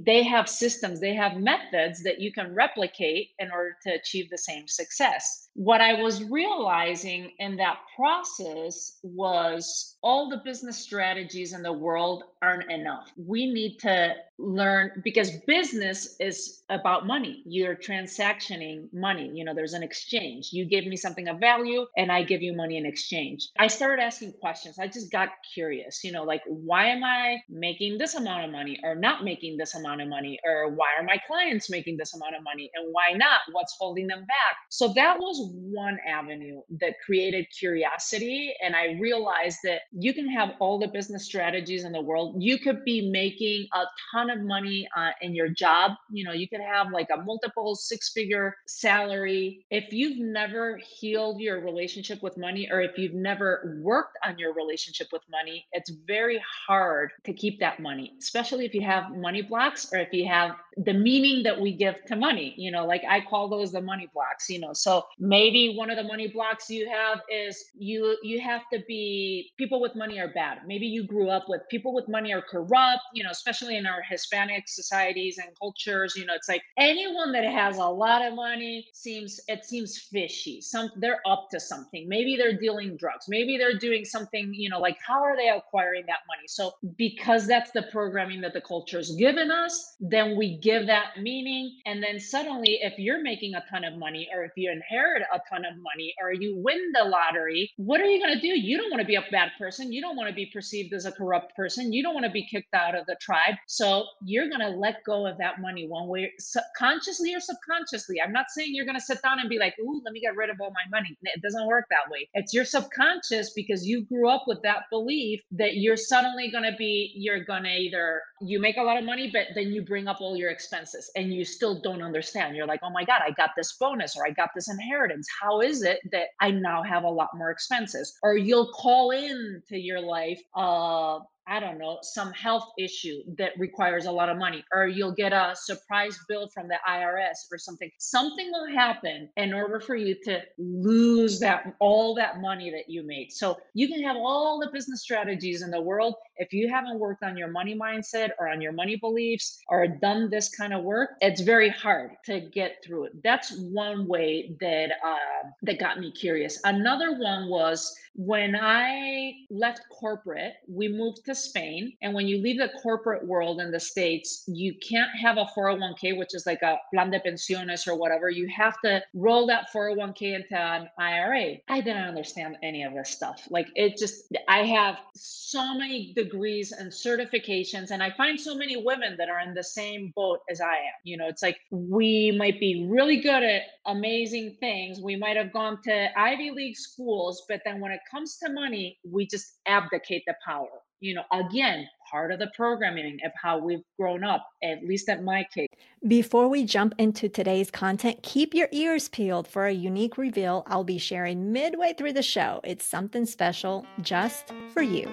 they 0.06 0.22
have 0.22 0.48
systems, 0.48 0.98
they 0.98 1.14
have 1.14 1.36
methods 1.36 2.02
that 2.04 2.20
you 2.20 2.32
can 2.32 2.54
replicate 2.54 3.28
in 3.38 3.50
order 3.52 3.76
to 3.86 3.92
achieve 3.92 4.30
the 4.30 4.38
same 4.38 4.66
success. 4.66 5.50
What 5.54 5.80
I 5.80 6.00
was 6.00 6.24
realizing 6.24 7.32
in 7.38 7.56
that 7.56 7.78
process 7.94 8.98
was 9.02 9.96
all 10.02 10.30
the 10.30 10.40
business 10.44 10.78
strategies 10.78 11.52
in 11.52 11.62
the 11.62 11.72
world 11.85 12.25
aren't 12.43 12.71
enough. 12.71 13.12
We 13.17 13.47
need 13.53 13.79
to 13.81 14.14
learn 14.38 15.03
because 15.05 15.31
business 15.47 16.17
is 16.19 16.62
about 16.69 17.07
money. 17.07 17.43
You're 17.47 17.76
transactioning 17.76 18.93
money. 18.93 19.31
You 19.33 19.45
know, 19.45 19.55
there's 19.55 19.75
an 19.75 19.83
exchange. 19.83 20.50
You 20.53 20.64
give 20.64 20.87
me 20.87 20.97
something 20.97 21.29
of 21.29 21.38
value 21.38 21.87
and 21.97 22.11
I 22.11 22.23
give 22.23 22.43
you 22.43 22.55
money 22.55 22.76
in 22.76 22.87
exchange. 22.87 23.49
I 23.59 23.69
started 23.69 24.03
asking 24.03 24.33
questions. 24.41 24.79
I 24.79 24.88
just 24.88 25.12
got 25.12 25.29
curious, 25.53 26.03
you 26.03 26.12
know, 26.12 26.25
like 26.25 26.43
why 26.47 26.87
am 26.87 27.05
I 27.05 27.38
making 27.49 27.99
this 27.99 28.14
amount 28.14 28.47
of 28.47 28.50
money 28.50 28.81
or 28.83 28.95
not 28.95 29.25
making 29.25 29.57
this 29.57 29.75
amount 29.75 30.03
of 30.03 30.09
money? 30.09 30.38
Or 30.45 30.71
why 30.71 30.87
are 30.99 31.05
my 31.05 31.19
clients 31.26 31.71
making 31.71 31.97
this 31.97 32.14
amount 32.14 32.35
of 32.37 32.43
money 32.43 32.71
and 32.75 32.93
why 32.93 33.17
not? 33.17 33.41
What's 33.53 33.76
holding 33.79 34.07
them 34.07 34.21
back? 34.21 34.57
So 34.71 34.93
that 34.95 35.19
was 35.19 35.50
one 35.53 35.99
avenue 36.09 36.61
that 36.81 36.95
created 37.05 37.47
curiosity. 37.57 38.55
And 38.64 38.75
I 38.75 38.99
realized 39.00 39.59
that 39.64 39.83
you 39.93 40.12
can 40.12 40.29
have 40.29 40.50
all 40.61 40.79
the 40.79 40.88
business 40.88 41.25
strategies 41.25 41.85
in 41.85 41.93
the 41.93 42.00
world. 42.00 42.37
You 42.38 42.59
could 42.59 42.85
be 42.85 43.11
making 43.11 43.69
a 43.75 43.85
ton 44.12 44.24
of 44.31 44.40
money 44.40 44.88
uh, 44.97 45.11
in 45.21 45.35
your 45.35 45.49
job. 45.49 45.93
You 46.11 46.25
know, 46.25 46.33
you 46.33 46.49
could 46.49 46.61
have 46.61 46.90
like 46.93 47.09
a 47.12 47.23
multiple 47.23 47.75
six 47.75 48.12
figure 48.12 48.57
salary. 48.66 49.64
If 49.71 49.93
you've 49.93 50.19
never 50.19 50.78
healed 50.99 51.40
your 51.40 51.61
relationship 51.61 52.23
with 52.23 52.37
money 52.37 52.69
or 52.71 52.81
if 52.81 52.99
you've 52.99 53.14
never 53.14 53.78
worked 53.83 54.19
on 54.25 54.38
your 54.38 54.54
relationship 54.54 55.09
with 55.12 55.23
money, 55.31 55.66
it's 55.73 55.90
very 56.07 56.43
hard 56.66 57.11
to 57.25 57.33
keep 57.33 57.61
that 57.61 57.81
money, 57.81 58.12
especially 58.21 58.64
if 58.64 58.75
you 58.75 58.83
have 58.83 59.16
money 59.16 59.43
blocks 59.43 59.93
or 59.93 59.99
if 59.99 60.12
you 60.12 60.26
have 60.28 60.52
the 60.76 60.93
meaning 60.93 61.43
that 61.45 61.61
we 61.61 61.73
give 61.73 61.97
to 62.07 62.16
money. 62.16 62.54
You 62.57 62.71
know, 62.71 62.87
like 62.87 63.02
I 63.09 63.21
call 63.21 63.49
those 63.49 63.73
the 63.73 63.81
money 63.81 64.09
blocks, 64.12 64.49
you 64.49 64.59
know. 64.59 64.73
So 64.73 65.04
maybe 65.19 65.75
one 65.76 65.90
of 65.90 65.97
the 65.97 66.04
money 66.04 66.28
blocks 66.28 66.71
you 66.71 66.88
have 66.88 67.21
is 67.31 67.64
you 67.76 68.16
you 68.23 68.40
have 68.40 68.62
to 68.73 68.81
be 68.87 69.52
people 69.59 69.81
with 69.81 69.95
money 69.95 70.19
are 70.19 70.33
bad. 70.33 70.59
Maybe 70.66 70.87
you 70.87 71.04
grew 71.07 71.31
up 71.31 71.45
with 71.49 71.62
people 71.71 71.95
with 71.95 72.09
money 72.09 72.33
are 72.33 72.43
corrupt, 72.43 73.02
you 73.12 73.23
know, 73.25 73.31
especially 73.31 73.76
in 73.76 73.87
our 73.87 74.02
Hispanic 74.09 74.64
societies 74.69 75.38
and 75.38 75.49
cultures, 75.59 76.14
you 76.16 76.25
know, 76.25 76.35
it's 76.35 76.49
like 76.49 76.62
anyone 76.78 77.33
that 77.33 77.45
has 77.45 77.76
a 77.78 77.85
lot 77.85 78.25
of 78.25 78.35
money 78.35 78.87
seems 78.93 79.40
it 79.49 79.64
seems 79.64 79.99
fishy. 79.99 80.61
Some 80.61 80.90
they're 80.97 81.21
up 81.26 81.49
to 81.50 81.61
something. 81.61 82.09
Maybe 82.09 82.37
they're 82.37 82.59
dealing 82.59 82.97
drugs. 82.97 83.26
Maybe 83.28 83.57
they're 83.57 83.78
doing 83.78 84.04
something, 84.04 84.52
you 84.54 84.69
know, 84.69 84.81
like 84.81 84.99
how 85.07 85.23
are 85.23 85.37
they 85.37 85.49
acquiring 85.49 86.04
that 86.07 86.21
money? 86.28 86.47
So 86.49 86.73
because 86.97 87.47
that's 87.47 87.71
the 87.73 87.83
programming 87.90 88.40
that 88.43 88.52
the 88.52 88.61
culture 88.61 88.99
has 88.99 89.14
given 89.16 89.50
us, 89.50 89.97
then 90.00 90.37
we 90.37 90.59
give 90.64 90.87
that 90.87 91.21
meaning 91.21 91.78
and 91.85 92.02
then 92.02 92.18
suddenly 92.18 92.78
if 92.80 92.99
you're 92.99 93.23
making 93.23 93.54
a 93.54 93.62
ton 93.71 93.85
of 93.85 93.99
money 93.99 94.28
or 94.35 94.44
if 94.44 94.52
you 94.56 94.73
inherit 94.73 95.23
a 95.33 95.38
ton 95.50 95.64
of 95.64 95.75
money 95.76 96.14
or 96.21 96.33
you 96.33 96.56
win 96.56 96.92
the 96.94 97.04
lottery, 97.04 97.71
what 97.76 98.00
are 98.00 98.06
you 98.06 98.18
going 98.18 98.35
to 98.35 98.40
do? 98.40 98.49
You 98.49 98.78
don't 98.78 98.90
want 98.90 99.02
to 99.02 99.06
be 99.06 99.16
a 99.16 99.25
bad 99.30 99.50
person. 99.59 99.92
You 99.92 100.00
don't 100.00 100.16
want 100.16 100.30
to 100.30 100.35
be 100.35 100.50
perceived 100.52 100.94
as 100.94 101.04
a 101.04 101.12
corrupt 101.12 101.54
person. 101.54 101.92
You 101.92 102.02
don't 102.02 102.14
want 102.14 102.25
to 102.26 102.33
be 102.33 102.47
kicked 102.50 102.75
out 102.75 102.94
of 102.94 103.04
the 103.06 103.16
tribe. 103.21 103.56
So 103.68 104.06
you're 104.25 104.49
going 104.49 104.61
to 104.61 104.71
let 104.71 105.04
go 105.04 105.26
of 105.26 105.37
that 105.38 105.61
money 105.61 105.87
one 105.87 106.09
way, 106.09 106.33
consciously 106.78 107.35
or 107.35 107.40
subconsciously. 107.40 108.16
I'm 108.21 108.33
not 108.33 108.47
saying 108.49 108.75
you're 108.75 108.87
going 108.87 108.99
to 108.99 109.04
sit 109.04 109.21
down 109.23 109.40
and 109.40 109.49
be 109.50 109.59
like, 109.59 109.75
ooh, 109.80 110.00
let 110.04 110.12
me 110.12 110.21
get 110.21 110.35
rid 110.37 110.49
of 110.49 110.56
all 110.61 110.73
my 110.73 110.99
money. 110.99 111.16
It 111.23 111.42
doesn't 111.42 111.66
work 111.66 111.85
that 111.90 112.11
way. 112.11 112.28
It's 112.33 112.54
your 112.54 112.64
subconscious 112.64 113.52
because 113.54 113.87
you 113.87 114.04
grew 114.06 114.30
up 114.30 114.44
with 114.47 114.62
that 114.62 114.85
belief 114.90 115.40
that 115.52 115.76
you're 115.76 115.97
suddenly 115.97 116.50
going 116.50 116.64
to 116.64 116.76
be, 116.78 117.12
you're 117.14 117.44
going 117.44 117.64
to 117.64 117.71
either, 117.71 118.23
you 118.40 118.61
make 118.61 118.76
a 118.76 118.83
lot 118.83 118.97
of 118.97 119.04
money, 119.04 119.30
but 119.33 119.49
then 119.54 119.73
you 119.73 119.83
bring 119.83 120.09
up 120.09 120.21
all 120.21 120.37
your 120.37 120.50
expenses 120.54 121.11
and 121.16 121.34
you 121.34 121.44
still 121.44 121.80
don't 121.80 122.02
understand. 122.02 122.56
You're 122.56 122.66
like, 122.66 122.80
oh 122.82 122.90
my 122.90 123.04
God, 123.04 123.20
I 123.26 123.32
got 123.32 123.50
this 123.56 123.75
bonus 123.75 124.16
or 124.16 124.26
I 124.26 124.30
got 124.30 124.50
this 124.54 124.70
inheritance. 124.70 125.28
How 125.40 125.61
is 125.61 125.82
it 125.82 126.00
that 126.12 126.28
I 126.40 126.52
now 126.52 126.82
have 126.82 127.04
a 127.04 127.11
lot 127.11 127.30
more 127.37 127.50
expenses? 127.50 128.14
Or 128.23 128.37
you'll 128.37 128.73
call 128.73 129.11
in 129.11 129.62
to 129.68 129.78
your 129.78 130.00
life 130.00 130.42
uh 130.54 131.18
I 131.46 131.60
don't 131.60 131.78
know, 131.78 131.98
some 132.02 132.32
health 132.32 132.70
issue 132.78 133.22
that 133.38 133.52
requires 133.58 134.06
a 134.06 134.12
lot 134.12 134.28
of 134.28 134.38
money, 134.38 134.64
or 134.72 134.86
you'll 134.86 135.12
get 135.14 135.32
a 135.32 135.54
surprise 135.54 136.18
bill 136.28 136.48
from 136.48 136.68
the 136.68 136.78
IRS 136.88 137.50
or 137.52 137.58
something. 137.58 137.90
Something 137.98 138.50
will 138.50 138.68
happen 138.68 139.28
in 139.36 139.52
order 139.52 139.80
for 139.80 139.94
you 139.94 140.14
to 140.24 140.40
lose 140.58 141.38
that 141.40 141.74
all 141.80 142.14
that 142.14 142.40
money 142.40 142.70
that 142.70 142.90
you 142.90 143.02
made. 143.02 143.32
So 143.32 143.58
you 143.74 143.88
can 143.88 144.02
have 144.02 144.16
all 144.16 144.58
the 144.58 144.70
business 144.72 145.02
strategies 145.02 145.62
in 145.62 145.70
the 145.70 145.80
world. 145.80 146.14
If 146.36 146.52
you 146.52 146.68
haven't 146.68 146.98
worked 146.98 147.22
on 147.22 147.36
your 147.36 147.48
money 147.48 147.74
mindset 147.74 148.30
or 148.38 148.48
on 148.48 148.60
your 148.60 148.72
money 148.72 148.96
beliefs 148.96 149.58
or 149.68 149.86
done 149.86 150.30
this 150.30 150.48
kind 150.48 150.72
of 150.72 150.82
work, 150.82 151.10
it's 151.20 151.40
very 151.40 151.68
hard 151.68 152.12
to 152.26 152.40
get 152.40 152.82
through 152.84 153.04
it. 153.04 153.22
That's 153.22 153.56
one 153.58 154.06
way 154.06 154.56
that 154.60 154.92
uh, 155.04 155.48
that 155.62 155.78
got 155.78 156.00
me 156.00 156.10
curious. 156.12 156.60
Another 156.64 157.18
one 157.18 157.48
was 157.48 157.94
when 158.14 158.54
I 158.54 159.34
left 159.50 159.88
corporate, 159.90 160.54
we 160.68 160.88
moved 160.88 161.24
to 161.26 161.34
Spain. 161.35 161.93
And 162.03 162.14
when 162.14 162.26
you 162.26 162.41
leave 162.41 162.59
the 162.59 162.71
corporate 162.83 163.26
world 163.26 163.61
in 163.61 163.71
the 163.71 163.81
States, 163.81 164.45
you 164.47 164.75
can't 164.87 165.11
have 165.21 165.37
a 165.37 165.47
401k, 165.57 166.17
which 166.19 166.35
is 166.35 166.47
like 166.47 166.62
a 166.62 166.79
plan 166.93 167.11
de 167.11 167.21
pensiones 167.21 167.87
or 167.87 167.97
whatever. 167.97 168.31
You 168.31 168.49
have 168.57 168.81
to 168.85 169.03
roll 169.14 169.47
that 169.47 169.69
401k 169.75 170.35
into 170.35 170.59
an 170.59 170.88
IRA. 170.99 171.57
I 171.69 171.81
didn't 171.81 172.05
understand 172.05 172.57
any 172.62 172.83
of 172.83 172.95
this 172.95 173.11
stuff. 173.11 173.47
Like 173.50 173.69
it 173.75 173.97
just, 173.97 174.25
I 174.49 174.64
have 174.64 174.99
so 175.14 175.75
many 175.75 176.12
degrees 176.14 176.73
and 176.73 176.91
certifications, 176.91 177.91
and 177.91 178.03
I 178.03 178.11
find 178.17 178.41
so 178.41 178.55
many 178.55 178.76
women 178.76 179.17
that 179.19 179.29
are 179.29 179.41
in 179.41 179.55
the 179.55 179.64
same 179.64 180.12
boat 180.14 180.41
as 180.50 180.61
I 180.61 180.75
am. 180.75 180.95
You 181.05 181.17
know, 181.17 181.29
it's 181.29 181.43
like 181.43 181.59
we 181.71 182.33
might 182.33 182.61
be 182.61 182.87
really 182.88 183.21
good 183.21 183.43
at 183.43 183.62
amazing 183.87 184.57
things. 184.61 185.00
We 185.00 185.17
might 185.17 185.37
have 185.37 185.53
gone 185.53 185.81
to 185.85 186.19
Ivy 186.19 186.50
League 186.50 186.76
schools, 186.76 187.45
but 187.49 187.61
then 187.64 187.81
when 187.81 187.93
it 187.93 188.00
comes 188.11 188.38
to 188.38 188.53
money, 188.53 188.99
we 189.05 189.26
just 189.26 189.59
abdicate 189.67 190.25
the 190.26 190.35
power. 190.45 190.69
You 191.00 191.14
know, 191.14 191.24
again, 191.32 191.86
part 192.10 192.32
of 192.32 192.38
the 192.38 192.50
programming 192.56 193.18
of 193.24 193.32
how 193.40 193.58
we've 193.58 193.82
grown 193.98 194.24
up, 194.24 194.46
at 194.62 194.84
least 194.84 195.08
at 195.08 195.22
my 195.22 195.44
case. 195.54 195.68
Before 196.06 196.48
we 196.48 196.64
jump 196.64 196.94
into 196.98 197.28
today's 197.28 197.70
content, 197.70 198.22
keep 198.22 198.54
your 198.54 198.68
ears 198.72 199.08
peeled 199.08 199.48
for 199.48 199.66
a 199.66 199.72
unique 199.72 200.16
reveal 200.16 200.64
I'll 200.66 200.84
be 200.84 200.98
sharing 200.98 201.52
midway 201.52 201.94
through 201.94 202.12
the 202.14 202.22
show. 202.22 202.60
It's 202.64 202.86
something 202.86 203.26
special 203.26 203.86
just 204.00 204.52
for 204.72 204.82
you 204.82 205.08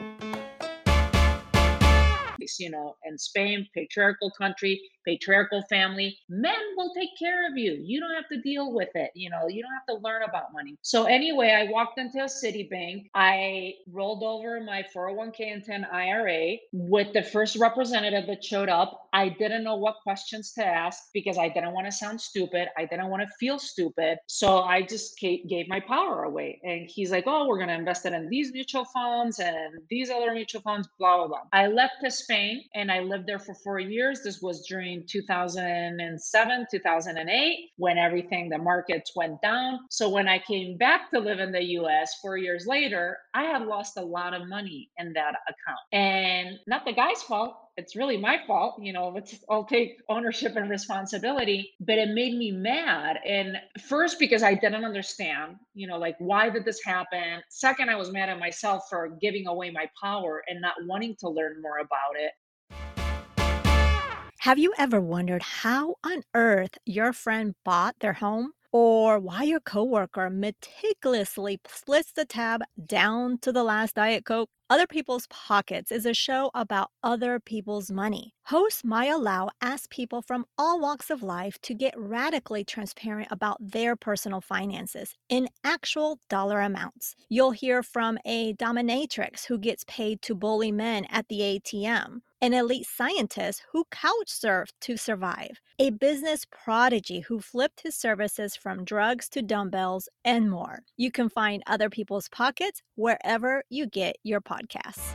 you 2.60 2.70
know, 2.70 2.96
in 3.06 3.18
Spain, 3.18 3.68
patriarchal 3.74 4.32
country, 4.32 4.82
patriarchal 5.06 5.64
family, 5.70 6.18
men 6.30 6.60
will 6.76 6.94
take 6.94 7.10
care 7.18 7.48
of 7.50 7.58
you. 7.58 7.80
You 7.84 8.00
don't 8.00 8.14
have 8.14 8.30
to 8.30 8.42
deal 8.42 8.74
with 8.74 8.90
it. 8.96 9.12
You 9.16 9.30
know, 9.30 9.48
you 9.48 9.62
don't 9.62 9.74
have 9.74 9.98
to 9.98 10.04
learn 10.04 10.24
about 10.24 10.54
money. 10.54 10.76
So 10.82 11.06
anyway, 11.06 11.52
I 11.52 11.72
walked 11.72 11.98
into 11.98 12.20
a 12.20 12.26
Citibank. 12.26 13.10
I 13.16 13.74
rolled 13.92 14.24
over 14.24 14.62
my 14.62 14.84
401k 14.96 15.54
and 15.54 15.64
10 15.64 15.86
IRA 15.86 16.58
with 16.72 17.14
the 17.14 17.24
first 17.24 17.56
representative 17.58 18.28
that 18.28 18.44
showed 18.44 18.70
up. 18.70 19.10
I 19.14 19.30
didn't 19.30 19.64
know 19.64 19.76
what 19.76 19.96
questions 20.04 20.54
to 20.54 20.66
ask 20.66 21.00
because 21.14 21.38
I 21.38 21.50
didn't 21.50 21.74
want 21.74 21.88
to 21.88 21.92
sound 21.92 22.22
stupid. 22.22 22.68
I 22.78 22.86
didn't 22.86 23.10
want 23.10 23.24
to 23.24 23.30
feel 23.40 23.60
stupid. 23.60 24.20
So 24.28 24.60
I 24.60 24.82
just 24.84 25.20
gave 25.20 25.68
my 25.68 25.80
power 25.80 26.24
away. 26.24 26.60
And 26.64 26.90
he's 26.90 27.12
like, 27.12 27.26
oh, 27.28 27.48
we're 27.48 27.58
going 27.58 27.70
to 27.70 27.76
invest 27.76 28.06
it 28.06 28.14
in 28.14 28.30
these 28.30 28.52
mutual 28.54 28.86
funds 28.86 29.40
and 29.40 29.80
these 29.90 30.10
other 30.10 30.34
mutual 30.34 30.62
funds, 30.62 30.88
blah, 31.00 31.18
blah, 31.18 31.28
blah. 31.28 31.42
I 31.54 31.68
left 31.68 31.96
to 32.04 32.12
Spain 32.32 32.64
and 32.76 32.92
I 32.92 33.00
lived 33.02 33.28
there 33.28 33.40
for 33.40 33.54
four 33.54 33.80
years. 33.80 34.22
This 34.24 34.42
was 34.42 34.66
during 34.68 35.04
2007, 35.06 36.66
2008, 36.72 37.70
when 37.78 37.98
everything, 37.98 38.50
the 38.50 38.58
markets 38.58 39.12
went 39.16 39.42
down. 39.42 39.80
So 39.90 40.10
when 40.10 40.30
I 40.30 40.40
came 40.40 40.78
back 40.78 41.12
to 41.12 41.20
live 41.20 41.40
in 41.40 41.52
the 41.52 41.64
US 41.80 42.20
four 42.22 42.38
years 42.38 42.66
later, 42.66 43.18
I 43.34 43.44
had 43.44 43.64
lost 43.64 43.98
a 43.98 44.02
lot 44.02 44.34
of 44.34 44.48
money 44.48 44.90
in 44.98 45.14
that 45.14 45.36
account. 45.48 45.80
And 45.92 46.58
not 46.68 46.86
the 46.86 46.94
guy's 46.94 47.22
fault. 47.22 47.56
It's 47.78 47.96
really 47.96 48.18
my 48.18 48.38
fault, 48.46 48.82
you 48.82 48.92
know, 48.92 49.18
I'll 49.50 49.64
take 49.64 50.02
ownership 50.10 50.58
and 50.58 50.70
responsibility, 50.70 51.72
but 51.80 51.98
it 51.98 52.10
made 52.10 52.38
me 52.38 52.52
mad. 52.52 53.20
And 53.26 53.56
first, 53.88 54.20
because 54.20 54.44
I 54.44 54.56
didn't 54.56 54.84
understand, 54.84 55.56
you 55.74 55.88
know, 55.88 55.98
like, 55.98 56.18
why 56.20 56.50
did 56.50 56.66
this 56.66 56.84
happen? 56.84 57.42
Second, 57.48 57.90
I 57.90 57.96
was 57.96 58.12
mad 58.12 58.28
at 58.28 58.38
myself 58.40 58.84
for 58.90 59.18
giving 59.22 59.48
away 59.48 59.72
my 59.72 59.90
power 60.00 60.44
and 60.50 60.60
not 60.60 60.76
wanting 60.86 61.16
to 61.22 61.30
learn 61.30 61.62
more 61.62 61.78
about 61.78 62.18
it. 62.18 62.34
Have 64.40 64.60
you 64.60 64.74
ever 64.78 65.00
wondered 65.00 65.42
how 65.42 65.96
on 66.04 66.24
earth 66.34 66.78
your 66.86 67.14
friend 67.14 67.56
bought 67.64 67.96
their 68.02 68.14
home? 68.14 68.52
Or 68.74 69.20
why 69.20 69.44
your 69.44 69.60
coworker 69.60 70.30
meticulously 70.30 71.60
splits 71.68 72.14
the 72.14 72.24
tab 72.24 72.64
down 72.86 73.38
to 73.40 73.52
the 73.52 73.64
last 73.64 73.96
Diet 73.96 74.24
Coke? 74.24 74.50
Other 74.72 74.88
People's 74.88 75.28
Pockets 75.28 75.92
is 75.92 76.06
a 76.06 76.14
show 76.14 76.50
about 76.54 76.92
other 77.04 77.42
people's 77.42 77.92
money. 77.92 78.34
Host 78.44 78.86
Maya 78.86 79.18
Lau 79.18 79.50
asks 79.62 79.90
people 79.92 80.22
from 80.22 80.46
all 80.58 80.80
walks 80.80 81.10
of 81.10 81.22
life 81.22 81.60
to 81.64 81.74
get 81.74 81.94
radically 81.98 82.64
transparent 82.64 83.28
about 83.32 83.58
their 83.60 83.98
personal 83.98 84.40
finances 84.40 85.14
in 85.28 85.50
actual 85.66 86.20
dollar 86.30 86.62
amounts. 86.62 87.18
You'll 87.28 87.52
hear 87.52 87.84
from 87.84 88.18
a 88.24 88.54
dominatrix 88.54 89.46
who 89.46 89.58
gets 89.58 89.84
paid 89.90 90.22
to 90.22 90.36
bully 90.36 90.72
men 90.72 91.04
at 91.10 91.28
the 91.28 91.42
ATM 91.42 92.22
an 92.44 92.56
elite 92.56 92.88
scientist 92.88 93.64
who 93.72 93.86
couch 93.92 94.28
surfed 94.28 94.74
to 94.82 94.98
survive, 94.98 95.62
a 95.78 95.92
business 95.92 96.44
prodigy 96.50 97.20
who 97.20 97.40
flipped 97.40 97.82
his 97.82 97.96
services 97.96 98.56
from 98.56 98.84
drugs 98.84 99.30
to 99.30 99.44
dumbbells, 99.44 100.10
and 100.26 100.50
more. 100.50 100.80
You 100.98 101.12
can 101.12 101.30
find 101.30 101.62
Other 101.68 101.90
People's 101.90 102.28
Pockets 102.30 102.82
wherever 102.96 103.64
you 103.70 103.86
get 103.86 104.16
your 104.24 104.42
podcasts. 104.62 105.14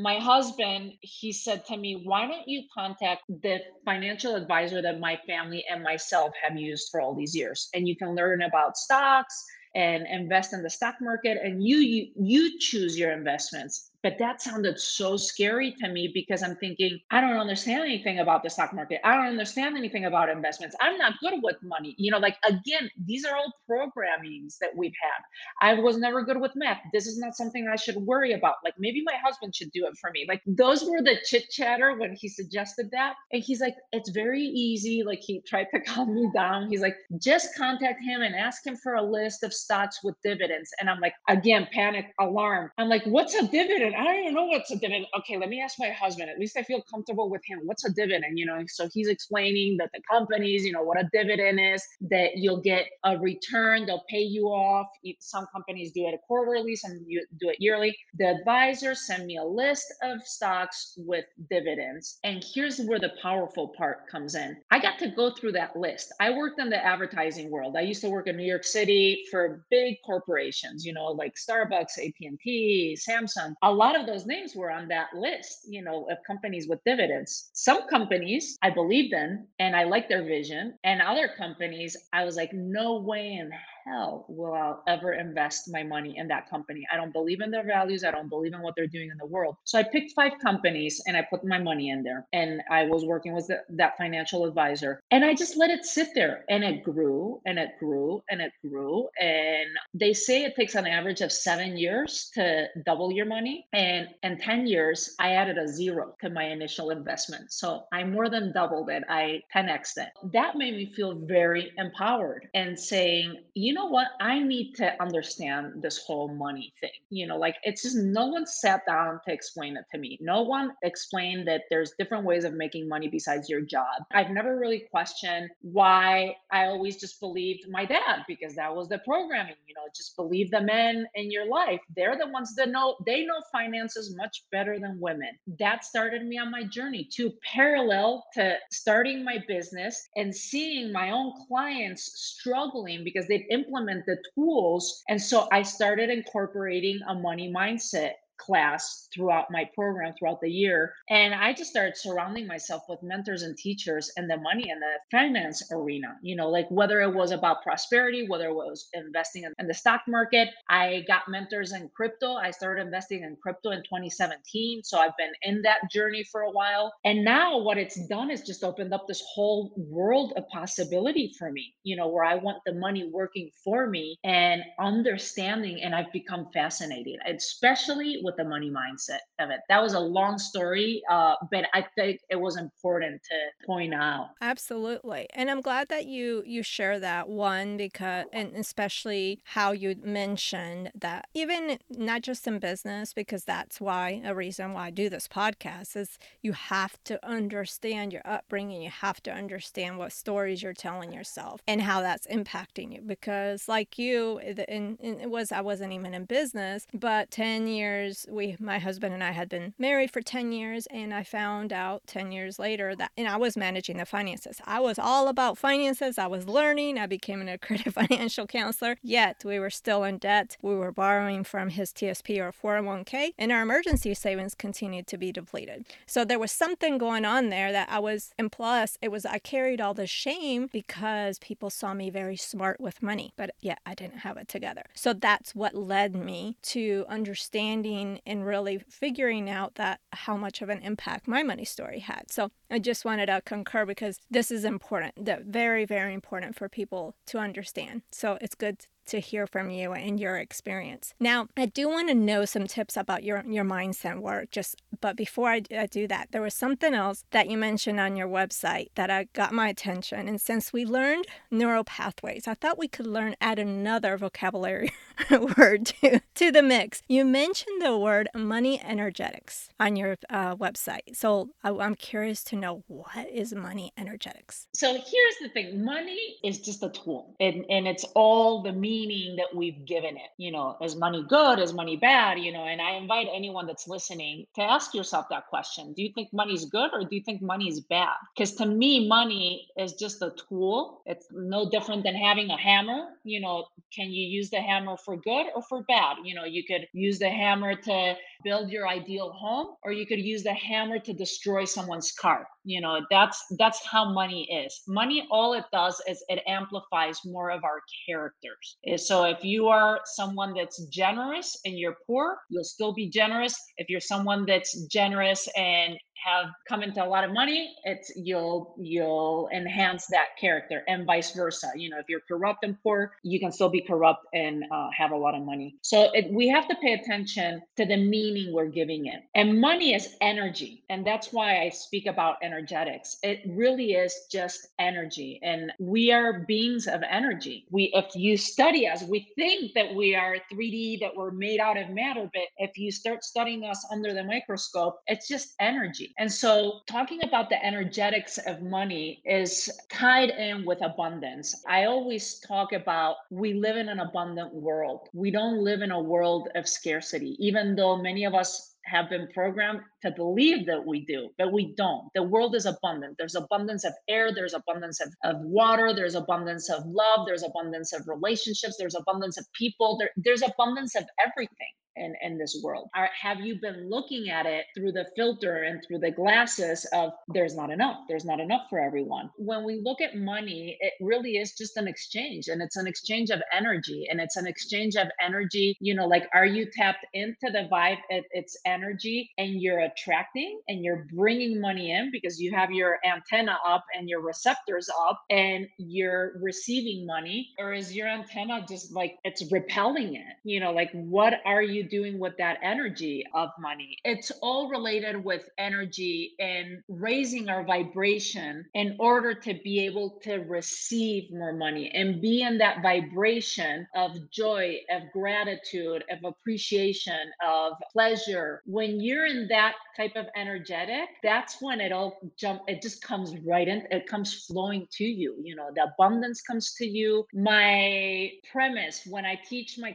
My 0.00 0.20
husband, 0.20 0.92
he 1.00 1.32
said 1.32 1.66
to 1.66 1.76
me, 1.76 2.02
Why 2.04 2.28
don't 2.28 2.46
you 2.46 2.62
contact 2.72 3.22
the 3.28 3.58
financial 3.84 4.36
advisor 4.36 4.80
that 4.82 5.00
my 5.00 5.18
family 5.26 5.64
and 5.68 5.82
myself 5.82 6.32
have 6.42 6.56
used 6.56 6.88
for 6.90 7.00
all 7.00 7.16
these 7.16 7.34
years? 7.34 7.68
And 7.74 7.88
you 7.88 7.96
can 7.96 8.14
learn 8.14 8.42
about 8.42 8.76
stocks 8.76 9.44
and 9.74 10.06
invest 10.06 10.52
in 10.52 10.62
the 10.62 10.70
stock 10.70 10.94
market 11.00 11.38
and 11.42 11.62
you 11.62 11.78
you, 11.78 12.10
you 12.16 12.58
choose 12.58 12.98
your 12.98 13.12
investments 13.12 13.90
but 14.02 14.18
that 14.18 14.40
sounded 14.40 14.78
so 14.78 15.16
scary 15.16 15.74
to 15.80 15.88
me 15.88 16.10
because 16.14 16.42
I'm 16.42 16.56
thinking, 16.56 17.00
I 17.10 17.20
don't 17.20 17.36
understand 17.36 17.82
anything 17.84 18.20
about 18.20 18.42
the 18.42 18.50
stock 18.50 18.72
market. 18.72 19.00
I 19.04 19.16
don't 19.16 19.26
understand 19.26 19.76
anything 19.76 20.04
about 20.04 20.28
investments. 20.28 20.76
I'm 20.80 20.96
not 20.98 21.14
good 21.20 21.34
with 21.42 21.56
money. 21.62 21.94
You 21.98 22.12
know, 22.12 22.18
like 22.18 22.36
again, 22.46 22.90
these 23.04 23.24
are 23.24 23.36
all 23.36 23.52
programmings 23.68 24.58
that 24.60 24.70
we've 24.76 24.92
had. 25.02 25.68
I 25.68 25.74
was 25.80 25.98
never 25.98 26.22
good 26.22 26.40
with 26.40 26.52
math. 26.54 26.78
This 26.92 27.06
is 27.06 27.18
not 27.18 27.34
something 27.34 27.68
I 27.68 27.76
should 27.76 27.96
worry 27.96 28.32
about. 28.32 28.56
Like 28.64 28.74
maybe 28.78 29.02
my 29.04 29.14
husband 29.22 29.54
should 29.54 29.72
do 29.72 29.86
it 29.86 29.96
for 30.00 30.10
me. 30.10 30.26
Like 30.28 30.42
those 30.46 30.84
were 30.84 31.02
the 31.02 31.16
chit 31.24 31.50
chatter 31.50 31.96
when 31.96 32.14
he 32.14 32.28
suggested 32.28 32.90
that. 32.92 33.14
And 33.32 33.42
he's 33.42 33.60
like, 33.60 33.76
it's 33.92 34.10
very 34.10 34.42
easy. 34.42 35.02
Like 35.02 35.20
he 35.20 35.42
tried 35.46 35.66
to 35.74 35.80
calm 35.86 36.14
me 36.14 36.30
down. 36.32 36.68
He's 36.68 36.82
like, 36.82 36.96
just 37.20 37.56
contact 37.56 38.02
him 38.02 38.22
and 38.22 38.34
ask 38.34 38.66
him 38.66 38.76
for 38.76 38.94
a 38.94 39.02
list 39.02 39.42
of 39.42 39.52
stocks 39.52 40.04
with 40.04 40.14
dividends. 40.22 40.70
And 40.80 40.88
I'm 40.88 41.00
like, 41.00 41.14
again, 41.28 41.66
panic 41.72 42.06
alarm. 42.20 42.70
I'm 42.78 42.88
like, 42.88 43.04
what's 43.04 43.34
a 43.34 43.46
dividend? 43.46 43.87
Dividend? 43.90 44.08
I 44.08 44.12
don't 44.12 44.22
even 44.22 44.34
know 44.34 44.44
what's 44.46 44.70
a 44.70 44.76
dividend. 44.76 45.06
Okay, 45.18 45.36
let 45.36 45.48
me 45.48 45.60
ask 45.60 45.78
my 45.78 45.90
husband. 45.90 46.30
At 46.30 46.38
least 46.38 46.56
I 46.56 46.62
feel 46.62 46.82
comfortable 46.82 47.30
with 47.30 47.42
him. 47.44 47.60
What's 47.64 47.84
a 47.84 47.92
dividend? 47.92 48.38
You 48.38 48.46
know, 48.46 48.62
so 48.68 48.88
he's 48.92 49.08
explaining 49.08 49.76
that 49.78 49.90
the 49.92 50.00
companies, 50.10 50.64
you 50.64 50.72
know, 50.72 50.82
what 50.82 50.98
a 51.00 51.08
dividend 51.12 51.60
is, 51.60 51.82
that 52.10 52.36
you'll 52.36 52.60
get 52.60 52.86
a 53.04 53.18
return, 53.18 53.86
they'll 53.86 54.04
pay 54.08 54.20
you 54.20 54.46
off. 54.46 54.86
Some 55.20 55.46
companies 55.52 55.92
do 55.92 56.06
it 56.06 56.20
quarterly, 56.26 56.76
some 56.76 57.00
you 57.06 57.24
do 57.40 57.48
it 57.48 57.56
yearly. 57.58 57.96
The 58.18 58.28
advisor 58.38 58.94
sent 58.94 59.26
me 59.26 59.36
a 59.36 59.44
list 59.44 59.92
of 60.02 60.22
stocks 60.22 60.94
with 60.98 61.24
dividends. 61.50 62.18
And 62.24 62.44
here's 62.54 62.80
where 62.80 62.98
the 62.98 63.12
powerful 63.22 63.68
part 63.76 64.08
comes 64.08 64.34
in. 64.34 64.56
I 64.70 64.78
got 64.78 64.98
to 65.00 65.08
go 65.08 65.30
through 65.30 65.52
that 65.52 65.76
list. 65.76 66.12
I 66.20 66.30
worked 66.30 66.60
in 66.60 66.70
the 66.70 66.84
advertising 66.84 67.50
world. 67.50 67.76
I 67.76 67.82
used 67.82 68.02
to 68.02 68.10
work 68.10 68.26
in 68.26 68.36
New 68.36 68.46
York 68.46 68.64
City 68.64 69.24
for 69.30 69.64
big 69.70 69.96
corporations, 70.04 70.84
you 70.84 70.92
know, 70.92 71.06
like 71.06 71.34
Starbucks, 71.34 71.98
AT&T, 71.98 72.98
Samsung. 73.08 73.54
A 73.62 73.72
lot 73.78 73.98
of 73.98 74.06
those 74.06 74.26
names 74.26 74.54
were 74.56 74.70
on 74.70 74.88
that 74.88 75.08
list, 75.14 75.60
you 75.68 75.82
know, 75.82 76.06
of 76.10 76.18
companies 76.26 76.66
with 76.68 76.80
dividends. 76.84 77.50
Some 77.52 77.86
companies 77.88 78.58
I 78.62 78.70
believed 78.70 79.12
in 79.12 79.46
and 79.58 79.76
I 79.76 79.84
liked 79.84 80.08
their 80.08 80.24
vision, 80.24 80.76
and 80.84 81.00
other 81.00 81.28
companies 81.36 81.96
I 82.12 82.24
was 82.24 82.36
like, 82.36 82.52
no 82.52 83.00
way 83.00 83.38
in 83.40 83.50
hell 83.88 84.26
will 84.28 84.54
I 84.54 84.74
ever 84.86 85.12
invest 85.12 85.70
my 85.70 85.82
money 85.82 86.14
in 86.16 86.28
that 86.28 86.48
company. 86.50 86.86
I 86.92 86.96
don't 86.96 87.12
believe 87.12 87.40
in 87.40 87.50
their 87.50 87.64
values. 87.64 88.04
I 88.04 88.10
don't 88.10 88.28
believe 88.28 88.52
in 88.52 88.62
what 88.62 88.74
they're 88.76 88.86
doing 88.86 89.10
in 89.10 89.18
the 89.18 89.26
world. 89.26 89.56
So 89.64 89.78
I 89.78 89.82
picked 89.82 90.12
five 90.12 90.32
companies 90.42 91.00
and 91.06 91.16
I 91.16 91.26
put 91.28 91.44
my 91.44 91.58
money 91.58 91.90
in 91.90 92.02
there. 92.02 92.26
And 92.32 92.60
I 92.70 92.84
was 92.84 93.04
working 93.04 93.34
with 93.34 93.46
the, 93.46 93.58
that 93.70 93.96
financial 93.96 94.44
advisor. 94.44 95.00
And 95.10 95.24
I 95.24 95.34
just 95.34 95.56
let 95.56 95.70
it 95.70 95.84
sit 95.84 96.08
there. 96.14 96.44
And 96.48 96.64
it 96.64 96.82
grew 96.82 97.40
and 97.46 97.58
it 97.58 97.70
grew 97.78 98.22
and 98.30 98.40
it 98.40 98.52
grew. 98.66 99.08
And 99.20 99.68
they 99.94 100.12
say 100.12 100.44
it 100.44 100.56
takes 100.56 100.74
an 100.74 100.86
average 100.86 101.20
of 101.20 101.32
seven 101.32 101.76
years 101.76 102.30
to 102.34 102.66
double 102.84 103.12
your 103.12 103.26
money. 103.26 103.66
And 103.72 104.08
in 104.22 104.38
10 104.38 104.66
years, 104.66 105.14
I 105.18 105.32
added 105.32 105.58
a 105.58 105.68
zero 105.68 106.14
to 106.22 106.30
my 106.30 106.44
initial 106.44 106.90
investment. 106.90 107.52
So 107.52 107.84
I 107.92 108.04
more 108.04 108.30
than 108.30 108.52
doubled 108.52 108.88
it. 108.88 109.04
I 109.08 109.42
10xed 109.54 109.98
it. 109.98 110.08
That 110.32 110.56
made 110.56 110.74
me 110.74 110.92
feel 110.94 111.14
very 111.14 111.72
empowered 111.76 112.48
and 112.54 112.78
saying, 112.78 113.36
you 113.54 113.74
know 113.74 113.86
what? 113.86 114.08
I 114.20 114.40
need 114.40 114.74
to 114.76 115.00
understand 115.02 115.82
this 115.82 115.98
whole 115.98 116.28
money 116.34 116.72
thing. 116.80 116.90
You 117.10 117.26
know, 117.26 117.36
like 117.36 117.56
it's 117.62 117.82
just 117.82 117.96
no 117.96 118.26
one 118.26 118.46
sat 118.46 118.86
down 118.86 119.20
to 119.26 119.32
explain 119.32 119.76
it 119.76 119.84
to 119.92 119.98
me. 119.98 120.18
No 120.20 120.42
one 120.42 120.72
explained 120.82 121.46
that 121.48 121.62
there's 121.70 121.92
different 121.98 122.24
ways 122.24 122.44
of 122.44 122.54
making 122.54 122.88
money 122.88 123.08
besides 123.08 123.48
your 123.48 123.60
job. 123.60 124.02
I've 124.12 124.30
never 124.30 124.58
really 124.58 124.86
questioned 124.90 125.50
why 125.60 126.36
I 126.50 126.66
always 126.66 126.96
just 126.96 127.20
believed 127.20 127.68
my 127.68 127.84
dad 127.84 128.24
because 128.26 128.54
that 128.54 128.74
was 128.74 128.88
the 128.88 128.98
programming, 128.98 129.54
you 129.66 129.74
know, 129.74 129.82
just 129.94 130.16
believe 130.16 130.50
the 130.50 130.62
men 130.62 131.06
in 131.14 131.30
your 131.30 131.46
life. 131.46 131.80
They're 131.94 132.16
the 132.16 132.28
ones 132.28 132.54
that 132.56 132.70
know, 132.70 132.96
they 133.04 133.24
know 133.24 133.42
finances 133.58 134.14
much 134.16 134.44
better 134.52 134.78
than 134.78 135.00
women. 135.00 135.30
That 135.58 135.84
started 135.84 136.24
me 136.24 136.38
on 136.38 136.50
my 136.50 136.64
journey 136.64 137.08
to 137.14 137.32
parallel 137.42 138.24
to 138.34 138.56
starting 138.70 139.24
my 139.24 139.38
business 139.48 140.08
and 140.16 140.34
seeing 140.34 140.92
my 140.92 141.10
own 141.10 141.32
clients 141.48 142.02
struggling 142.38 143.04
because 143.04 143.26
they've 143.26 143.46
implement 143.50 144.04
the 144.06 144.18
tools. 144.34 145.02
And 145.08 145.20
so 145.20 145.48
I 145.50 145.62
started 145.62 146.10
incorporating 146.10 147.00
a 147.08 147.14
money 147.14 147.52
mindset 147.52 148.12
class 148.38 149.08
throughout 149.14 149.50
my 149.50 149.68
program 149.74 150.14
throughout 150.18 150.40
the 150.40 150.50
year. 150.50 150.94
And 151.10 151.34
I 151.34 151.52
just 151.52 151.70
started 151.70 151.96
surrounding 151.96 152.46
myself 152.46 152.82
with 152.88 153.02
mentors 153.02 153.42
and 153.42 153.56
teachers 153.56 154.10
in 154.16 154.28
the 154.28 154.36
money 154.36 154.70
and 154.70 154.80
the 154.80 154.92
finance 155.10 155.62
arena, 155.72 156.16
you 156.22 156.36
know, 156.36 156.48
like 156.48 156.70
whether 156.70 157.00
it 157.00 157.14
was 157.14 157.30
about 157.30 157.62
prosperity, 157.62 158.26
whether 158.28 158.48
it 158.48 158.54
was 158.54 158.88
investing 158.94 159.44
in, 159.44 159.52
in 159.58 159.66
the 159.66 159.74
stock 159.74 160.02
market. 160.08 160.48
I 160.68 161.04
got 161.06 161.28
mentors 161.28 161.72
in 161.72 161.90
crypto. 161.94 162.34
I 162.34 162.50
started 162.50 162.82
investing 162.82 163.22
in 163.22 163.36
crypto 163.42 163.70
in 163.70 163.80
2017. 163.80 164.82
So 164.84 164.98
I've 164.98 165.16
been 165.16 165.32
in 165.42 165.62
that 165.62 165.90
journey 165.90 166.24
for 166.24 166.42
a 166.42 166.50
while. 166.50 166.92
And 167.04 167.24
now 167.24 167.58
what 167.58 167.78
it's 167.78 167.98
done 168.08 168.30
is 168.30 168.42
just 168.42 168.64
opened 168.64 168.92
up 168.94 169.06
this 169.06 169.22
whole 169.34 169.74
world 169.76 170.32
of 170.36 170.48
possibility 170.48 171.32
for 171.38 171.50
me, 171.50 171.74
you 171.82 171.96
know, 171.96 172.08
where 172.08 172.24
I 172.24 172.36
want 172.36 172.58
the 172.64 172.74
money 172.74 173.08
working 173.12 173.50
for 173.64 173.86
me 173.88 174.16
and 174.24 174.62
understanding. 174.78 175.80
And 175.82 175.94
I've 175.94 176.12
become 176.12 176.48
fascinated, 176.52 177.18
especially 177.26 178.20
with 178.28 178.36
the 178.36 178.44
money 178.44 178.70
mindset 178.70 179.20
of 179.38 179.48
it. 179.50 179.60
That 179.70 179.82
was 179.82 179.94
a 179.94 180.00
long 180.00 180.38
story, 180.38 181.02
uh, 181.10 181.34
but 181.50 181.64
I 181.72 181.84
think 181.96 182.20
it 182.28 182.36
was 182.36 182.58
important 182.58 183.22
to 183.22 183.66
point 183.66 183.94
out. 183.94 184.30
Absolutely. 184.42 185.26
And 185.32 185.50
I'm 185.50 185.62
glad 185.62 185.88
that 185.88 186.04
you 186.04 186.42
you 186.46 186.62
share 186.62 187.00
that 187.00 187.28
one 187.28 187.76
because 187.78 188.26
and 188.32 188.54
especially 188.54 189.40
how 189.44 189.72
you 189.72 189.96
mentioned 190.02 190.90
that 190.94 191.28
even 191.32 191.78
not 191.90 192.22
just 192.22 192.46
in 192.46 192.58
business 192.58 193.14
because 193.14 193.44
that's 193.44 193.80
why 193.80 194.20
a 194.24 194.34
reason 194.34 194.74
why 194.74 194.86
I 194.86 194.90
do 194.90 195.08
this 195.08 195.26
podcast 195.26 195.96
is 195.96 196.18
you 196.42 196.52
have 196.52 197.02
to 197.04 197.24
understand 197.26 198.12
your 198.12 198.22
upbringing, 198.26 198.82
you 198.82 198.90
have 198.90 199.22
to 199.22 199.32
understand 199.32 199.98
what 199.98 200.12
stories 200.12 200.62
you're 200.62 200.74
telling 200.74 201.12
yourself 201.12 201.62
and 201.66 201.80
how 201.80 202.02
that's 202.02 202.26
impacting 202.26 202.92
you 202.94 203.00
because 203.00 203.68
like 203.68 203.98
you 203.98 204.38
and, 204.38 204.98
it 205.00 205.30
was 205.30 205.50
I 205.50 205.62
wasn't 205.62 205.92
even 205.94 206.12
in 206.12 206.24
business, 206.26 206.86
but 206.92 207.30
10 207.30 207.66
years 207.68 208.17
we 208.30 208.56
my 208.58 208.78
husband 208.78 209.14
and 209.14 209.22
I 209.22 209.32
had 209.32 209.48
been 209.48 209.74
married 209.78 210.10
for 210.10 210.20
10 210.20 210.52
years 210.52 210.86
and 210.86 211.12
I 211.12 211.22
found 211.22 211.72
out 211.72 212.02
10 212.06 212.32
years 212.32 212.58
later 212.58 212.94
that 212.96 213.12
and 213.16 213.28
I 213.28 213.36
was 213.36 213.56
managing 213.56 213.98
the 213.98 214.06
finances. 214.06 214.60
I 214.64 214.80
was 214.80 214.98
all 214.98 215.28
about 215.28 215.58
finances. 215.58 216.18
I 216.18 216.26
was 216.26 216.48
learning. 216.48 216.98
I 216.98 217.06
became 217.06 217.40
an 217.40 217.48
accredited 217.48 217.94
financial 218.08 218.46
counselor. 218.46 218.96
Yet 219.02 219.42
we 219.44 219.58
were 219.58 219.70
still 219.70 220.04
in 220.04 220.18
debt. 220.18 220.56
We 220.62 220.74
were 220.74 220.92
borrowing 220.92 221.44
from 221.44 221.70
his 221.70 221.92
TSP 221.92 222.38
or 222.38 222.52
401k 222.52 223.32
and 223.38 223.52
our 223.52 223.62
emergency 223.62 224.14
savings 224.14 224.54
continued 224.54 225.06
to 225.08 225.18
be 225.18 225.32
depleted. 225.32 225.86
So 226.06 226.24
there 226.24 226.38
was 226.38 226.52
something 226.52 226.98
going 226.98 227.24
on 227.24 227.50
there 227.50 227.72
that 227.72 227.88
I 227.90 227.98
was 227.98 228.32
and 228.38 228.50
plus 228.50 228.98
it 229.02 229.10
was 229.10 229.26
I 229.26 229.38
carried 229.38 229.80
all 229.80 229.94
the 229.94 230.06
shame 230.06 230.68
because 230.72 231.38
people 231.38 231.70
saw 231.70 231.94
me 231.94 232.10
very 232.10 232.36
smart 232.36 232.80
with 232.80 233.02
money, 233.02 233.32
but 233.36 233.50
yet 233.60 233.80
I 233.84 233.94
didn't 233.94 234.18
have 234.18 234.36
it 234.36 234.48
together. 234.48 234.84
So 234.94 235.12
that's 235.12 235.54
what 235.54 235.74
led 235.74 236.14
me 236.14 236.56
to 236.62 237.04
understanding 237.08 238.07
and 238.26 238.46
really 238.46 238.78
figuring 238.88 239.48
out 239.50 239.74
that 239.74 240.00
how 240.12 240.36
much 240.36 240.62
of 240.62 240.68
an 240.68 240.80
impact 240.80 241.28
my 241.28 241.42
money 241.42 241.64
story 241.64 242.00
had. 242.00 242.30
So 242.30 242.50
I 242.70 242.78
just 242.78 243.04
wanted 243.04 243.26
to 243.26 243.42
concur 243.44 243.84
because 243.84 244.18
this 244.30 244.50
is 244.50 244.64
important, 244.64 245.24
that 245.24 245.44
very, 245.44 245.84
very 245.84 246.14
important 246.14 246.56
for 246.56 246.68
people 246.68 247.14
to 247.26 247.38
understand. 247.38 248.02
So 248.10 248.38
it's 248.40 248.54
good 248.54 248.86
to 249.08 249.20
hear 249.20 249.46
from 249.46 249.70
you 249.70 249.92
and 249.92 250.20
your 250.20 250.36
experience. 250.36 251.14
Now, 251.18 251.48
I 251.56 251.66
do 251.66 251.88
want 251.88 252.08
to 252.08 252.14
know 252.14 252.44
some 252.44 252.66
tips 252.66 252.96
about 252.96 253.24
your, 253.24 253.42
your 253.46 253.64
mindset 253.64 254.20
work. 254.20 254.50
Just 254.50 254.82
but 255.00 255.16
before 255.16 255.50
I, 255.50 255.62
I 255.76 255.86
do 255.86 256.06
that, 256.08 256.28
there 256.32 256.42
was 256.42 256.54
something 256.54 256.94
else 256.94 257.24
that 257.30 257.48
you 257.48 257.56
mentioned 257.56 258.00
on 258.00 258.16
your 258.16 258.28
website 258.28 258.88
that 258.94 259.10
I 259.10 259.24
got 259.32 259.52
my 259.52 259.68
attention. 259.68 260.28
And 260.28 260.40
since 260.40 260.72
we 260.72 260.84
learned 260.84 261.26
neural 261.50 261.84
pathways, 261.84 262.48
I 262.48 262.54
thought 262.54 262.78
we 262.78 262.88
could 262.88 263.06
learn 263.06 263.36
add 263.40 263.58
another 263.58 264.16
vocabulary 264.16 264.92
word 265.56 265.86
to, 265.86 266.20
to 266.34 266.50
the 266.50 266.62
mix. 266.62 267.02
You 267.08 267.24
mentioned 267.24 267.80
the 267.80 267.96
word 267.96 268.28
money 268.34 268.80
energetics 268.82 269.68
on 269.78 269.96
your 269.96 270.16
uh, 270.30 270.56
website. 270.56 271.14
So 271.14 271.50
I, 271.62 271.70
I'm 271.70 271.94
curious 271.94 272.42
to 272.44 272.56
know 272.56 272.82
what 272.86 273.28
is 273.32 273.54
money 273.54 273.92
energetics? 273.96 274.66
So 274.74 274.92
here's 274.92 275.38
the 275.40 275.48
thing 275.52 275.84
money 275.84 276.36
is 276.42 276.58
just 276.58 276.82
a 276.82 276.88
tool, 276.88 277.34
and, 277.40 277.64
and 277.68 277.86
it's 277.86 278.04
all 278.14 278.62
the 278.62 278.72
meaning 278.72 278.97
meaning 278.98 279.36
that 279.36 279.54
we've 279.54 279.84
given 279.84 280.16
it. 280.16 280.30
You 280.36 280.50
know, 280.52 280.76
is 280.82 280.96
money 280.96 281.24
good? 281.28 281.58
Is 281.58 281.72
money 281.72 281.96
bad? 281.96 282.38
You 282.38 282.52
know, 282.52 282.64
and 282.64 282.80
I 282.80 282.92
invite 282.92 283.28
anyone 283.32 283.66
that's 283.66 283.86
listening 283.86 284.46
to 284.56 284.62
ask 284.62 284.94
yourself 284.94 285.26
that 285.30 285.46
question. 285.48 285.92
Do 285.94 286.02
you 286.02 286.12
think 286.14 286.32
money 286.32 286.54
is 286.54 286.64
good 286.66 286.90
or 286.92 287.00
do 287.00 287.14
you 287.16 287.22
think 287.22 287.42
money 287.42 287.68
is 287.68 287.80
bad? 287.80 288.16
Because 288.36 288.54
to 288.56 288.66
me, 288.66 289.08
money 289.08 289.68
is 289.76 289.92
just 289.94 290.22
a 290.22 290.32
tool. 290.48 291.02
It's 291.06 291.26
no 291.32 291.70
different 291.70 292.02
than 292.04 292.14
having 292.14 292.50
a 292.50 292.58
hammer. 292.58 293.00
You 293.24 293.40
know, 293.40 293.66
can 293.94 294.10
you 294.10 294.26
use 294.26 294.50
the 294.50 294.60
hammer 294.60 294.96
for 295.04 295.16
good 295.16 295.46
or 295.54 295.62
for 295.62 295.82
bad? 295.84 296.16
You 296.24 296.34
know, 296.34 296.44
you 296.44 296.64
could 296.64 296.88
use 296.92 297.18
the 297.18 297.30
hammer 297.30 297.74
to 297.74 298.16
build 298.44 298.70
your 298.70 298.88
ideal 298.88 299.32
home 299.32 299.68
or 299.84 299.92
you 299.92 300.06
could 300.06 300.20
use 300.20 300.42
the 300.42 300.54
hammer 300.54 300.98
to 300.98 301.12
destroy 301.12 301.64
someone's 301.64 302.12
car 302.12 302.46
you 302.68 302.80
know 302.80 303.00
that's 303.10 303.44
that's 303.58 303.84
how 303.84 304.12
money 304.12 304.42
is. 304.50 304.82
Money 304.86 305.26
all 305.30 305.54
it 305.54 305.64
does 305.72 306.00
is 306.08 306.22
it 306.28 306.42
amplifies 306.46 307.20
more 307.24 307.50
of 307.50 307.64
our 307.64 307.80
characters. 308.06 308.76
Eh, 308.86 308.96
so 308.96 309.24
if 309.24 309.42
you 309.42 309.68
are 309.68 310.00
someone 310.04 310.52
that's 310.54 310.84
generous 310.86 311.58
and 311.64 311.78
you're 311.78 311.96
poor 312.06 312.38
you'll 312.50 312.64
still 312.64 312.92
be 312.92 313.08
generous. 313.08 313.54
If 313.78 313.88
you're 313.88 314.00
someone 314.00 314.44
that's 314.46 314.72
generous 314.86 315.48
and 315.56 315.98
have 316.24 316.46
come 316.68 316.82
into 316.82 317.04
a 317.04 317.06
lot 317.06 317.24
of 317.24 317.32
money 317.32 317.74
it's 317.84 318.12
you'll 318.16 318.74
you'll 318.78 319.48
enhance 319.54 320.06
that 320.06 320.28
character 320.40 320.82
and 320.88 321.06
vice 321.06 321.32
versa. 321.32 321.70
You 321.76 321.90
know 321.90 321.98
if 321.98 322.06
you're 322.08 322.20
corrupt 322.20 322.64
and 322.64 322.80
poor 322.82 323.12
you 323.22 323.40
can 323.40 323.52
still 323.52 323.68
be 323.68 323.80
corrupt 323.80 324.26
and 324.32 324.64
uh, 324.70 324.88
have 324.96 325.10
a 325.10 325.16
lot 325.16 325.34
of 325.34 325.42
money. 325.42 325.76
So 325.82 326.10
it, 326.12 326.30
we 326.32 326.48
have 326.48 326.68
to 326.68 326.76
pay 326.82 326.94
attention 326.94 327.62
to 327.76 327.86
the 327.86 327.96
meaning 327.96 328.52
we're 328.52 328.66
giving 328.66 329.06
it. 329.06 329.22
And 329.34 329.60
money 329.60 329.94
is 329.94 330.16
energy 330.20 330.84
and 330.90 331.06
that's 331.06 331.32
why 331.32 331.62
i 331.62 331.68
speak 331.68 332.06
about 332.06 332.36
energetics. 332.42 333.16
It 333.22 333.40
really 333.46 333.92
is 333.92 334.14
just 334.30 334.68
energy 334.78 335.40
and 335.42 335.72
we 335.78 336.12
are 336.12 336.40
beings 336.40 336.86
of 336.86 337.02
energy. 337.08 337.66
We 337.70 337.90
if 337.94 338.14
you 338.14 338.36
study 338.36 338.86
us 338.86 339.02
we 339.02 339.28
think 339.36 339.74
that 339.74 339.94
we 339.94 340.14
are 340.14 340.36
3d 340.52 341.00
that 341.00 341.14
we're 341.16 341.30
made 341.30 341.60
out 341.60 341.76
of 341.76 341.90
matter 341.90 342.28
but 342.32 342.42
if 342.58 342.76
you 342.76 342.90
start 342.90 343.24
studying 343.24 343.64
us 343.64 343.84
under 343.90 344.12
the 344.12 344.24
microscope 344.24 345.00
it's 345.06 345.28
just 345.28 345.54
energy 345.60 346.07
and 346.18 346.32
so, 346.32 346.80
talking 346.86 347.20
about 347.24 347.48
the 347.48 347.64
energetics 347.64 348.38
of 348.38 348.62
money 348.62 349.20
is 349.24 349.70
tied 349.90 350.30
in 350.30 350.64
with 350.64 350.82
abundance. 350.82 351.54
I 351.68 351.84
always 351.84 352.38
talk 352.40 352.72
about 352.72 353.16
we 353.30 353.54
live 353.54 353.76
in 353.76 353.88
an 353.88 354.00
abundant 354.00 354.54
world. 354.54 355.08
We 355.12 355.30
don't 355.30 355.62
live 355.64 355.82
in 355.82 355.90
a 355.90 356.00
world 356.00 356.48
of 356.54 356.68
scarcity, 356.68 357.36
even 357.38 357.76
though 357.76 357.96
many 357.96 358.24
of 358.24 358.34
us 358.34 358.74
have 358.84 359.10
been 359.10 359.28
programmed 359.34 359.80
to 360.02 360.10
believe 360.10 360.66
that 360.66 360.84
we 360.84 361.04
do, 361.04 361.28
but 361.36 361.52
we 361.52 361.74
don't. 361.76 362.08
The 362.14 362.22
world 362.22 362.54
is 362.54 362.66
abundant. 362.66 363.16
There's 363.18 363.34
abundance 363.34 363.84
of 363.84 363.92
air, 364.08 364.32
there's 364.34 364.54
abundance 364.54 365.00
of, 365.00 365.12
of 365.24 365.36
water, 365.42 365.94
there's 365.94 366.14
abundance 366.14 366.70
of 366.70 366.84
love, 366.86 367.26
there's 367.26 367.42
abundance 367.42 367.92
of 367.92 368.06
relationships, 368.06 368.76
there's 368.78 368.94
abundance 368.94 369.38
of 369.38 369.46
people, 369.52 369.98
there, 369.98 370.10
there's 370.16 370.42
abundance 370.42 370.94
of 370.94 371.04
everything 371.24 371.68
in, 371.98 372.14
in 372.22 372.38
this 372.38 372.60
world? 372.62 372.88
Have 373.20 373.40
you 373.40 373.60
been 373.60 373.88
looking 373.88 374.30
at 374.30 374.46
it 374.46 374.66
through 374.74 374.92
the 374.92 375.06
filter 375.16 375.62
and 375.64 375.82
through 375.86 375.98
the 375.98 376.10
glasses 376.10 376.86
of 376.92 377.12
there's 377.28 377.56
not 377.56 377.70
enough, 377.70 377.98
there's 378.08 378.24
not 378.24 378.40
enough 378.40 378.62
for 378.70 378.78
everyone? 378.78 379.30
When 379.36 379.64
we 379.64 379.80
look 379.82 380.00
at 380.00 380.16
money, 380.16 380.76
it 380.80 380.92
really 381.00 381.36
is 381.36 381.52
just 381.56 381.76
an 381.76 381.88
exchange 381.88 382.48
and 382.48 382.62
it's 382.62 382.76
an 382.76 382.86
exchange 382.86 383.30
of 383.30 383.40
energy 383.56 384.06
and 384.10 384.20
it's 384.20 384.36
an 384.36 384.46
exchange 384.46 384.96
of 384.96 385.08
energy. 385.24 385.76
You 385.80 385.94
know, 385.94 386.06
like, 386.06 386.28
are 386.32 386.46
you 386.46 386.66
tapped 386.72 387.06
into 387.14 387.50
the 387.52 387.68
vibe? 387.70 387.98
It, 388.10 388.24
it's 388.30 388.56
energy 388.64 389.30
and 389.38 389.60
you're 389.60 389.80
attracting 389.80 390.60
and 390.68 390.84
you're 390.84 391.06
bringing 391.14 391.60
money 391.60 391.92
in 391.92 392.10
because 392.12 392.40
you 392.40 392.52
have 392.54 392.70
your 392.70 392.98
antenna 393.04 393.58
up 393.66 393.84
and 393.96 394.08
your 394.08 394.20
receptors 394.20 394.88
up 395.08 395.20
and 395.30 395.66
you're 395.78 396.32
receiving 396.42 397.06
money? 397.06 397.50
Or 397.58 397.72
is 397.72 397.94
your 397.94 398.08
antenna 398.08 398.64
just 398.68 398.92
like 398.92 399.16
it's 399.24 399.50
repelling 399.50 400.14
it? 400.14 400.36
You 400.48 400.60
know, 400.60 400.72
like, 400.72 400.90
what 400.92 401.34
are 401.44 401.62
you 401.62 401.86
doing 401.86 402.18
with 402.18 402.38
that 402.38 402.56
energy 402.62 403.22
of 403.34 403.50
money? 403.60 403.98
It's 404.02 404.30
all 404.40 404.70
related 404.70 405.22
with 405.22 405.46
energy 405.58 406.32
and 406.38 406.82
raising 406.88 407.50
our 407.50 407.64
vibration 407.64 408.64
in 408.72 408.96
order 408.98 409.34
to 409.34 409.60
be 409.62 409.84
able 409.84 410.18
to 410.22 410.36
receive 410.36 411.30
more 411.30 411.52
money 411.52 411.90
and 411.94 412.22
be 412.22 412.40
in 412.40 412.56
that 412.58 412.80
vibration 412.80 413.86
of 413.94 414.12
joy, 414.30 414.78
of 414.90 415.02
gratitude, 415.12 416.02
of 416.10 416.24
appreciation, 416.24 417.30
of 417.46 417.74
pleasure. 417.92 418.62
When 418.64 419.02
you're 419.02 419.26
in 419.26 419.48
that 419.48 419.74
type 419.98 420.16
of 420.16 420.28
energetic, 420.34 421.10
that's 421.22 421.60
when 421.60 421.78
it 421.78 421.92
all 421.92 422.18
jump, 422.38 422.62
it 422.68 422.80
just 422.80 423.02
comes 423.02 423.36
right 423.44 423.68
in, 423.68 423.86
it 423.90 424.06
comes 424.06 424.46
flowing 424.46 424.86
to 424.92 425.04
you. 425.04 425.36
You 425.42 425.56
know, 425.56 425.68
the 425.74 425.92
abundance 425.92 426.40
comes 426.40 426.72
to 426.78 426.86
you. 426.86 427.26
My 427.34 428.30
premise 428.50 429.02
when 429.06 429.26
I 429.26 429.38
teach 429.46 429.76
my 429.78 429.92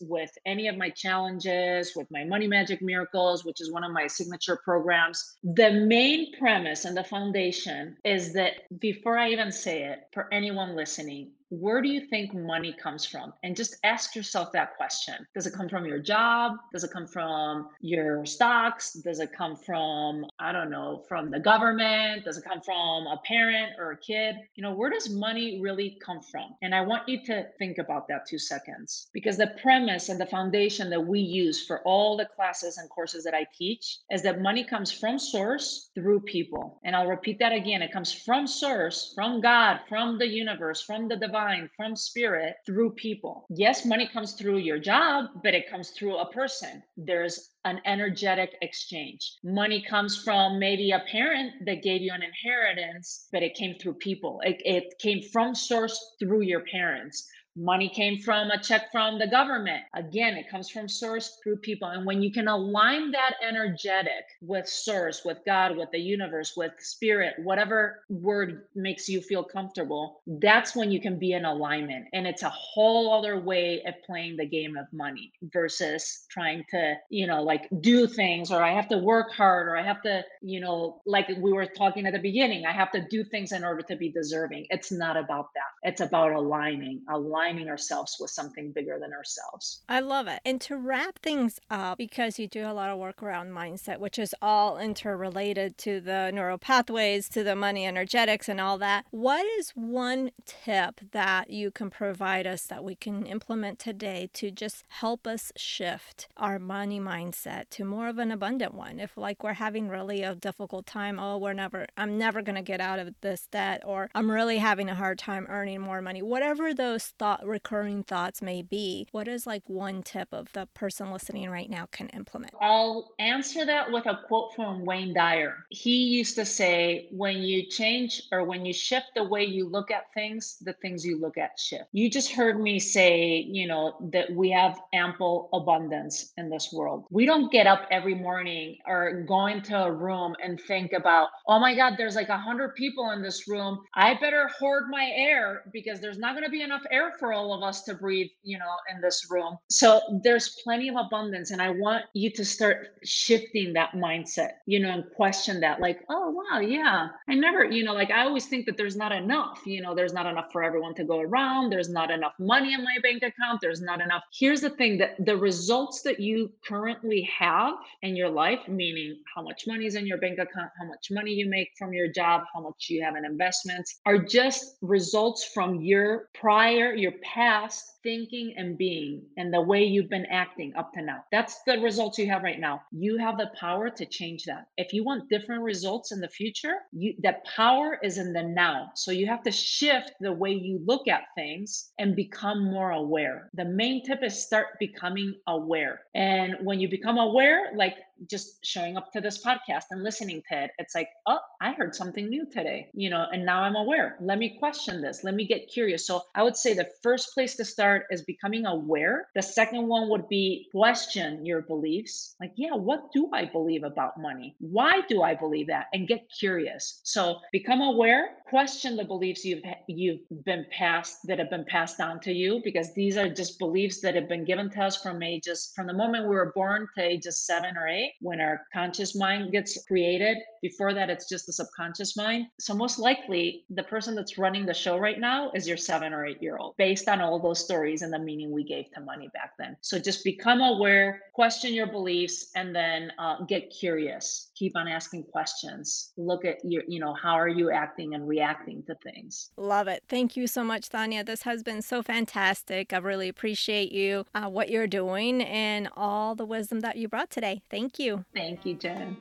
with 0.00 0.30
any 0.46 0.68
of 0.68 0.76
my 0.76 0.90
challenges 0.90 1.92
with 1.96 2.10
my 2.10 2.24
Money 2.24 2.46
Magic 2.46 2.82
Miracles, 2.82 3.44
which 3.44 3.60
is 3.60 3.70
one 3.70 3.84
of 3.84 3.92
my 3.92 4.06
signature 4.06 4.56
programs. 4.56 5.36
The 5.42 5.70
main 5.70 6.32
premise 6.38 6.84
and 6.84 6.96
the 6.96 7.04
foundation 7.04 7.96
is 8.04 8.32
that 8.34 8.54
before 8.80 9.18
I 9.18 9.30
even 9.30 9.52
say 9.52 9.84
it, 9.84 10.00
for 10.12 10.32
anyone 10.32 10.76
listening, 10.76 11.32
where 11.50 11.80
do 11.80 11.88
you 11.88 12.00
think 12.00 12.34
money 12.34 12.74
comes 12.82 13.04
from? 13.04 13.32
And 13.44 13.54
just 13.54 13.76
ask 13.84 14.16
yourself 14.16 14.50
that 14.52 14.76
question. 14.76 15.14
Does 15.34 15.46
it 15.46 15.52
come 15.52 15.68
from 15.68 15.86
your 15.86 16.00
job? 16.00 16.56
Does 16.72 16.82
it 16.82 16.90
come 16.90 17.06
from 17.06 17.68
your 17.80 18.26
stocks? 18.26 18.94
Does 18.94 19.20
it 19.20 19.32
come 19.32 19.54
from, 19.54 20.26
I 20.40 20.50
don't 20.50 20.70
know, 20.70 21.04
from 21.08 21.30
the 21.30 21.38
government? 21.38 22.24
Does 22.24 22.36
it 22.36 22.44
come 22.44 22.60
from 22.60 23.06
a 23.06 23.20
parent 23.24 23.74
or 23.78 23.92
a 23.92 23.96
kid? 23.96 24.36
You 24.56 24.62
know, 24.62 24.74
where 24.74 24.90
does 24.90 25.08
money 25.08 25.60
really 25.62 25.98
come 26.04 26.20
from? 26.20 26.54
And 26.62 26.74
I 26.74 26.80
want 26.80 27.08
you 27.08 27.24
to 27.26 27.46
think 27.58 27.78
about 27.78 28.08
that 28.08 28.26
two 28.26 28.38
seconds 28.38 29.06
because 29.12 29.36
the 29.36 29.54
premise 29.62 30.08
and 30.08 30.20
the 30.20 30.26
foundation 30.26 30.90
that 30.90 31.06
we 31.06 31.20
use 31.20 31.64
for 31.64 31.80
all 31.82 32.16
the 32.16 32.26
classes 32.26 32.78
and 32.78 32.90
courses 32.90 33.22
that 33.24 33.34
I 33.34 33.46
teach 33.56 33.98
is 34.10 34.22
that 34.22 34.40
money 34.40 34.64
comes 34.64 34.90
from 34.90 35.18
source 35.18 35.90
through 35.94 36.20
people. 36.20 36.80
And 36.84 36.96
I'll 36.96 37.06
repeat 37.06 37.38
that 37.38 37.52
again. 37.52 37.82
It 37.82 37.92
comes 37.92 38.12
from 38.12 38.48
source, 38.48 39.12
from 39.14 39.40
God, 39.40 39.80
from 39.88 40.18
the 40.18 40.26
universe, 40.26 40.82
from 40.82 41.06
the 41.06 41.16
divine, 41.16 41.35
from 41.76 41.96
spirit 41.96 42.56
through 42.64 42.90
people. 42.92 43.46
Yes, 43.50 43.84
money 43.84 44.08
comes 44.12 44.32
through 44.32 44.58
your 44.58 44.78
job, 44.78 45.26
but 45.42 45.54
it 45.54 45.70
comes 45.70 45.90
through 45.90 46.16
a 46.16 46.32
person. 46.32 46.82
There's 46.96 47.50
an 47.64 47.80
energetic 47.84 48.56
exchange. 48.62 49.34
Money 49.44 49.84
comes 49.88 50.16
from 50.22 50.58
maybe 50.58 50.92
a 50.92 51.04
parent 51.10 51.52
that 51.66 51.82
gave 51.82 52.00
you 52.00 52.12
an 52.12 52.22
inheritance, 52.22 53.28
but 53.32 53.42
it 53.42 53.54
came 53.54 53.76
through 53.78 53.94
people. 53.94 54.40
It, 54.44 54.56
it 54.64 54.98
came 54.98 55.22
from 55.32 55.54
source 55.54 55.98
through 56.18 56.42
your 56.42 56.60
parents 56.60 57.28
money 57.56 57.88
came 57.88 58.18
from 58.20 58.50
a 58.50 58.60
check 58.60 58.90
from 58.92 59.18
the 59.18 59.26
government. 59.26 59.82
Again 59.94 60.34
it 60.36 60.50
comes 60.50 60.68
from 60.70 60.88
source 60.88 61.38
through 61.42 61.58
people. 61.58 61.88
And 61.88 62.06
when 62.06 62.22
you 62.22 62.32
can 62.32 62.48
align 62.48 63.10
that 63.12 63.34
energetic 63.46 64.24
with 64.42 64.68
source 64.68 65.24
with 65.24 65.38
god 65.46 65.76
with 65.76 65.90
the 65.92 65.98
universe 65.98 66.54
with 66.56 66.72
spirit 66.78 67.34
whatever 67.42 68.02
word 68.08 68.64
makes 68.74 69.08
you 69.08 69.20
feel 69.20 69.42
comfortable 69.42 70.22
that's 70.40 70.76
when 70.76 70.90
you 70.90 71.00
can 71.00 71.18
be 71.18 71.32
in 71.32 71.44
alignment. 71.44 72.06
And 72.12 72.26
it's 72.26 72.42
a 72.42 72.50
whole 72.50 73.12
other 73.14 73.38
way 73.40 73.82
of 73.86 73.94
playing 74.04 74.36
the 74.36 74.46
game 74.46 74.76
of 74.76 74.86
money 74.92 75.32
versus 75.52 76.24
trying 76.30 76.64
to 76.70 76.94
you 77.10 77.26
know 77.26 77.42
like 77.42 77.68
do 77.80 78.06
things 78.06 78.50
or 78.50 78.62
i 78.62 78.72
have 78.72 78.88
to 78.88 78.98
work 78.98 79.32
hard 79.32 79.68
or 79.68 79.76
i 79.76 79.82
have 79.82 80.02
to 80.02 80.22
you 80.42 80.60
know 80.60 81.00
like 81.06 81.28
we 81.38 81.52
were 81.52 81.66
talking 81.66 82.06
at 82.06 82.12
the 82.12 82.18
beginning 82.18 82.64
i 82.66 82.72
have 82.72 82.90
to 82.92 83.06
do 83.08 83.24
things 83.24 83.52
in 83.52 83.64
order 83.64 83.82
to 83.82 83.96
be 83.96 84.10
deserving. 84.10 84.66
It's 84.70 84.92
not 84.92 85.16
about 85.16 85.48
that. 85.54 85.88
It's 85.90 86.00
about 86.00 86.32
aligning. 86.32 87.02
Aligning 87.08 87.45
aligning 87.46 87.68
ourselves 87.68 88.16
with 88.18 88.30
something 88.30 88.72
bigger 88.72 88.98
than 89.00 89.12
ourselves. 89.12 89.82
I 89.88 90.00
love 90.00 90.26
it. 90.26 90.40
And 90.44 90.60
to 90.62 90.76
wrap 90.76 91.18
things 91.20 91.60
up, 91.70 91.98
because 91.98 92.38
you 92.38 92.48
do 92.48 92.66
a 92.66 92.72
lot 92.72 92.90
of 92.90 92.98
work 92.98 93.22
around 93.22 93.52
mindset, 93.52 93.98
which 93.98 94.18
is 94.18 94.34
all 94.42 94.78
interrelated 94.78 95.78
to 95.78 96.00
the 96.00 96.30
neural 96.32 96.58
pathways, 96.58 97.28
to 97.30 97.44
the 97.44 97.56
money 97.56 97.86
energetics, 97.86 98.48
and 98.48 98.60
all 98.60 98.78
that, 98.78 99.06
what 99.10 99.46
is 99.58 99.70
one 99.70 100.30
tip 100.44 101.00
that 101.12 101.50
you 101.50 101.70
can 101.70 101.90
provide 101.90 102.46
us 102.46 102.62
that 102.64 102.84
we 102.84 102.94
can 102.94 103.24
implement 103.26 103.78
today 103.78 104.28
to 104.34 104.50
just 104.50 104.84
help 104.88 105.26
us 105.26 105.52
shift 105.56 106.28
our 106.36 106.58
money 106.58 107.00
mindset 107.00 107.64
to 107.70 107.84
more 107.84 108.08
of 108.08 108.18
an 108.18 108.32
abundant 108.32 108.74
one? 108.74 108.98
If, 108.98 109.16
like, 109.16 109.44
we're 109.44 109.54
having 109.54 109.88
really 109.88 110.22
a 110.22 110.34
difficult 110.34 110.86
time, 110.86 111.18
oh, 111.18 111.38
we're 111.38 111.52
never, 111.52 111.86
I'm 111.96 112.18
never 112.18 112.42
going 112.42 112.56
to 112.56 112.62
get 112.62 112.80
out 112.80 112.98
of 112.98 113.14
this 113.20 113.46
debt, 113.52 113.82
or 113.84 114.10
I'm 114.14 114.30
really 114.30 114.58
having 114.58 114.88
a 114.88 114.94
hard 114.94 115.18
time 115.18 115.46
earning 115.48 115.80
more 115.80 116.02
money, 116.02 116.22
whatever 116.22 116.74
those 116.74 117.06
thoughts 117.18 117.35
thought 117.36 117.46
recurring 117.46 118.02
thoughts 118.02 118.42
may 118.42 118.62
be 118.62 119.06
what 119.12 119.28
is 119.28 119.46
like 119.46 119.62
one 119.68 120.02
tip 120.02 120.28
of 120.32 120.52
the 120.52 120.66
person 120.74 121.12
listening 121.12 121.48
right 121.50 121.70
now 121.70 121.86
can 121.90 122.08
implement? 122.10 122.52
I'll 122.60 123.12
answer 123.18 123.64
that 123.64 123.90
with 123.90 124.06
a 124.06 124.20
quote 124.26 124.54
from 124.54 124.84
wayne 124.84 125.14
dyer. 125.14 125.64
He 125.70 126.04
used 126.04 126.34
to 126.36 126.44
say 126.44 127.08
when 127.10 127.38
you 127.38 127.66
change 127.66 128.22
or 128.32 128.44
when 128.44 128.64
you 128.64 128.72
shift 128.72 129.06
the 129.14 129.24
way 129.24 129.44
you 129.44 129.68
look 129.68 129.90
at 129.90 130.12
things 130.14 130.56
the 130.62 130.72
things 130.74 131.04
you 131.04 131.20
look 131.20 131.38
at 131.38 131.58
shift. 131.58 131.84
You 131.92 132.10
just 132.10 132.32
heard 132.32 132.60
me 132.60 132.78
say 132.78 133.46
you 133.48 133.66
know 133.66 133.96
that 134.12 134.32
we 134.32 134.50
have 134.50 134.80
ample 134.92 135.48
abundance 135.52 136.32
in 136.36 136.50
this 136.50 136.72
world. 136.72 137.06
We 137.10 137.26
don't 137.26 137.52
get 137.52 137.66
up 137.66 137.86
every 137.90 138.14
morning 138.14 138.78
or 138.86 139.24
go 139.26 139.46
into 139.46 139.76
a 139.76 139.90
room 139.90 140.34
and 140.42 140.60
think 140.60 140.92
about 140.92 141.28
oh 141.46 141.58
my 141.58 141.74
god 141.74 141.94
there's 141.96 142.16
like 142.16 142.28
a 142.28 142.38
hundred 142.38 142.74
people 142.74 143.10
in 143.10 143.22
this 143.22 143.48
room. 143.48 143.80
I 143.94 144.14
better 144.14 144.48
hoard 144.58 144.84
my 144.90 145.10
air 145.14 145.64
because 145.72 146.00
there's 146.00 146.18
not 146.18 146.34
going 146.34 146.44
to 146.44 146.50
be 146.50 146.62
enough 146.62 146.82
air 146.90 147.12
for 147.18 147.25
for 147.26 147.32
all 147.32 147.52
of 147.52 147.62
us 147.64 147.82
to 147.82 147.94
breathe, 147.94 148.28
you 148.44 148.56
know, 148.56 148.72
in 148.94 149.00
this 149.00 149.26
room. 149.28 149.58
So 149.68 150.00
there's 150.22 150.60
plenty 150.62 150.88
of 150.88 150.94
abundance. 150.94 151.50
And 151.50 151.60
I 151.60 151.70
want 151.70 152.04
you 152.14 152.30
to 152.30 152.44
start 152.44 152.98
shifting 153.02 153.72
that 153.72 153.94
mindset, 153.94 154.50
you 154.66 154.78
know, 154.78 154.90
and 154.90 155.04
question 155.16 155.58
that 155.60 155.80
like, 155.80 156.04
oh, 156.08 156.30
wow, 156.30 156.60
yeah, 156.60 157.08
I 157.28 157.34
never, 157.34 157.64
you 157.64 157.82
know, 157.82 157.94
like 157.94 158.12
I 158.12 158.22
always 158.22 158.46
think 158.46 158.64
that 158.66 158.76
there's 158.76 158.94
not 158.94 159.10
enough, 159.10 159.60
you 159.66 159.82
know, 159.82 159.92
there's 159.92 160.12
not 160.12 160.26
enough 160.26 160.52
for 160.52 160.62
everyone 160.62 160.94
to 160.94 161.04
go 161.04 161.20
around. 161.20 161.70
There's 161.70 161.88
not 161.88 162.12
enough 162.12 162.34
money 162.38 162.74
in 162.74 162.84
my 162.84 162.96
bank 163.02 163.24
account. 163.24 163.60
There's 163.60 163.80
not 163.80 164.00
enough. 164.00 164.22
Here's 164.32 164.60
the 164.60 164.70
thing 164.70 164.98
that 164.98 165.16
the 165.24 165.36
results 165.36 166.02
that 166.02 166.20
you 166.20 166.52
currently 166.64 167.28
have 167.36 167.74
in 168.02 168.14
your 168.14 168.28
life, 168.28 168.60
meaning 168.68 169.18
how 169.34 169.42
much 169.42 169.66
money 169.66 169.86
is 169.86 169.96
in 169.96 170.06
your 170.06 170.18
bank 170.18 170.38
account, 170.38 170.70
how 170.78 170.86
much 170.86 171.08
money 171.10 171.32
you 171.32 171.48
make 171.48 171.70
from 171.76 171.92
your 171.92 172.06
job, 172.06 172.42
how 172.54 172.60
much 172.60 172.86
you 172.88 173.02
have 173.02 173.16
in 173.16 173.24
investments, 173.24 173.98
are 174.06 174.18
just 174.18 174.76
results 174.80 175.50
from 175.52 175.80
your 175.80 176.28
prior, 176.32 176.94
your 176.94 177.15
past 177.22 177.92
thinking 178.02 178.54
and 178.56 178.78
being 178.78 179.22
and 179.36 179.52
the 179.52 179.60
way 179.60 179.82
you've 179.82 180.08
been 180.08 180.26
acting 180.26 180.72
up 180.76 180.92
to 180.92 181.02
now. 181.02 181.24
That's 181.32 181.60
the 181.66 181.78
results 181.80 182.18
you 182.18 182.28
have 182.30 182.42
right 182.42 182.60
now. 182.60 182.82
You 182.92 183.18
have 183.18 183.36
the 183.36 183.50
power 183.58 183.90
to 183.90 184.06
change 184.06 184.44
that. 184.44 184.66
If 184.76 184.92
you 184.92 185.04
want 185.04 185.28
different 185.28 185.62
results 185.62 186.12
in 186.12 186.20
the 186.20 186.28
future, 186.28 186.74
you 186.92 187.14
that 187.22 187.44
power 187.44 187.98
is 188.02 188.18
in 188.18 188.32
the 188.32 188.42
now. 188.42 188.90
So 188.94 189.10
you 189.10 189.26
have 189.26 189.42
to 189.42 189.50
shift 189.50 190.12
the 190.20 190.32
way 190.32 190.50
you 190.52 190.80
look 190.84 191.08
at 191.08 191.24
things 191.34 191.90
and 191.98 192.14
become 192.14 192.70
more 192.70 192.92
aware. 192.92 193.50
The 193.54 193.64
main 193.64 194.04
tip 194.04 194.22
is 194.22 194.40
start 194.40 194.78
becoming 194.78 195.34
aware. 195.46 196.02
And 196.14 196.56
when 196.62 196.80
you 196.80 196.88
become 196.88 197.18
aware, 197.18 197.72
like 197.74 197.96
just 198.28 198.64
showing 198.64 198.96
up 198.96 199.12
to 199.12 199.20
this 199.20 199.42
podcast 199.42 199.84
and 199.90 200.02
listening 200.02 200.42
to 200.48 200.64
it, 200.64 200.70
it's 200.78 200.94
like, 200.94 201.08
oh, 201.26 201.38
I 201.60 201.72
heard 201.72 201.94
something 201.94 202.28
new 202.28 202.46
today, 202.46 202.88
you 202.94 203.10
know, 203.10 203.26
and 203.32 203.44
now 203.44 203.62
I'm 203.62 203.76
aware. 203.76 204.16
Let 204.20 204.38
me 204.38 204.58
question 204.58 205.02
this. 205.02 205.24
Let 205.24 205.34
me 205.34 205.46
get 205.46 205.68
curious. 205.68 206.06
So 206.06 206.22
I 206.34 206.42
would 206.42 206.56
say 206.56 206.74
the 206.74 206.90
first 207.02 207.34
place 207.34 207.56
to 207.56 207.64
start 207.64 208.06
is 208.10 208.22
becoming 208.22 208.66
aware. 208.66 209.28
The 209.34 209.42
second 209.42 209.86
one 209.86 210.08
would 210.08 210.28
be 210.28 210.68
question 210.72 211.44
your 211.44 211.62
beliefs. 211.62 212.34
Like, 212.40 212.52
yeah, 212.56 212.74
what 212.74 213.12
do 213.12 213.28
I 213.32 213.44
believe 213.44 213.84
about 213.84 214.20
money? 214.20 214.54
Why 214.58 215.00
do 215.08 215.22
I 215.22 215.34
believe 215.34 215.66
that? 215.68 215.86
And 215.92 216.08
get 216.08 216.30
curious. 216.30 217.00
So 217.04 217.40
become 217.52 217.80
aware, 217.80 218.36
question 218.48 218.96
the 218.96 219.04
beliefs 219.04 219.44
you've 219.44 219.62
you've 219.88 220.20
been 220.44 220.64
passed 220.70 221.26
that 221.26 221.38
have 221.38 221.50
been 221.50 221.64
passed 221.64 221.98
down 221.98 222.20
to 222.20 222.32
you 222.32 222.60
because 222.64 222.94
these 222.94 223.16
are 223.16 223.28
just 223.28 223.58
beliefs 223.58 224.00
that 224.00 224.14
have 224.14 224.28
been 224.28 224.44
given 224.44 224.70
to 224.70 224.82
us 224.82 225.00
from 225.02 225.22
ages 225.22 225.72
from 225.74 225.86
the 225.86 225.92
moment 225.92 226.28
we 226.28 226.34
were 226.34 226.52
born 226.54 226.88
to 226.94 227.02
ages 227.02 227.38
7 227.38 227.76
or 227.76 227.88
8 228.06 228.12
when 228.20 228.40
our 228.40 228.62
conscious 228.72 229.14
mind 229.16 229.52
gets 229.52 229.84
created. 229.86 230.38
Before 230.62 230.94
that, 230.94 231.10
it's 231.10 231.28
just 231.28 231.46
the 231.46 231.52
subconscious 231.52 232.16
mind. 232.16 232.46
So, 232.58 232.74
most 232.74 232.98
likely, 232.98 233.64
the 233.70 233.82
person 233.82 234.14
that's 234.14 234.38
running 234.38 234.66
the 234.66 234.74
show 234.74 234.98
right 234.98 235.20
now 235.20 235.50
is 235.54 235.68
your 235.68 235.76
seven 235.76 236.12
or 236.12 236.26
eight 236.26 236.42
year 236.42 236.56
old, 236.58 236.76
based 236.76 237.08
on 237.08 237.20
all 237.20 237.38
those 237.38 237.62
stories 237.64 238.02
and 238.02 238.12
the 238.12 238.18
meaning 238.18 238.50
we 238.50 238.64
gave 238.64 238.90
to 238.92 239.00
money 239.00 239.28
back 239.32 239.52
then. 239.58 239.76
So, 239.80 239.98
just 239.98 240.24
become 240.24 240.60
aware, 240.60 241.22
question 241.34 241.74
your 241.74 241.86
beliefs, 241.86 242.50
and 242.54 242.74
then 242.74 243.12
uh, 243.18 243.44
get 243.44 243.70
curious. 243.70 244.50
Keep 244.56 244.76
on 244.76 244.88
asking 244.88 245.24
questions. 245.24 246.12
Look 246.16 246.44
at 246.44 246.64
your, 246.64 246.82
you 246.88 247.00
know, 247.00 247.14
how 247.14 247.34
are 247.34 247.48
you 247.48 247.70
acting 247.70 248.14
and 248.14 248.26
reacting 248.26 248.82
to 248.86 248.94
things. 249.02 249.50
Love 249.56 249.88
it. 249.88 250.02
Thank 250.08 250.36
you 250.36 250.46
so 250.46 250.64
much, 250.64 250.88
Tania. 250.88 251.24
This 251.24 251.42
has 251.42 251.62
been 251.62 251.82
so 251.82 252.02
fantastic. 252.02 252.92
I 252.92 252.98
really 252.98 253.28
appreciate 253.28 253.92
you, 253.92 254.24
uh, 254.34 254.48
what 254.48 254.70
you're 254.70 254.86
doing, 254.86 255.42
and 255.42 255.88
all 255.96 256.34
the 256.34 256.44
wisdom 256.44 256.80
that 256.80 256.96
you 256.96 257.08
brought 257.08 257.30
today. 257.30 257.62
Thank 257.70 257.95
Thank 257.96 258.06
you. 258.06 258.24
Thank 258.34 258.66
you, 258.66 258.74
Jen. 258.74 259.16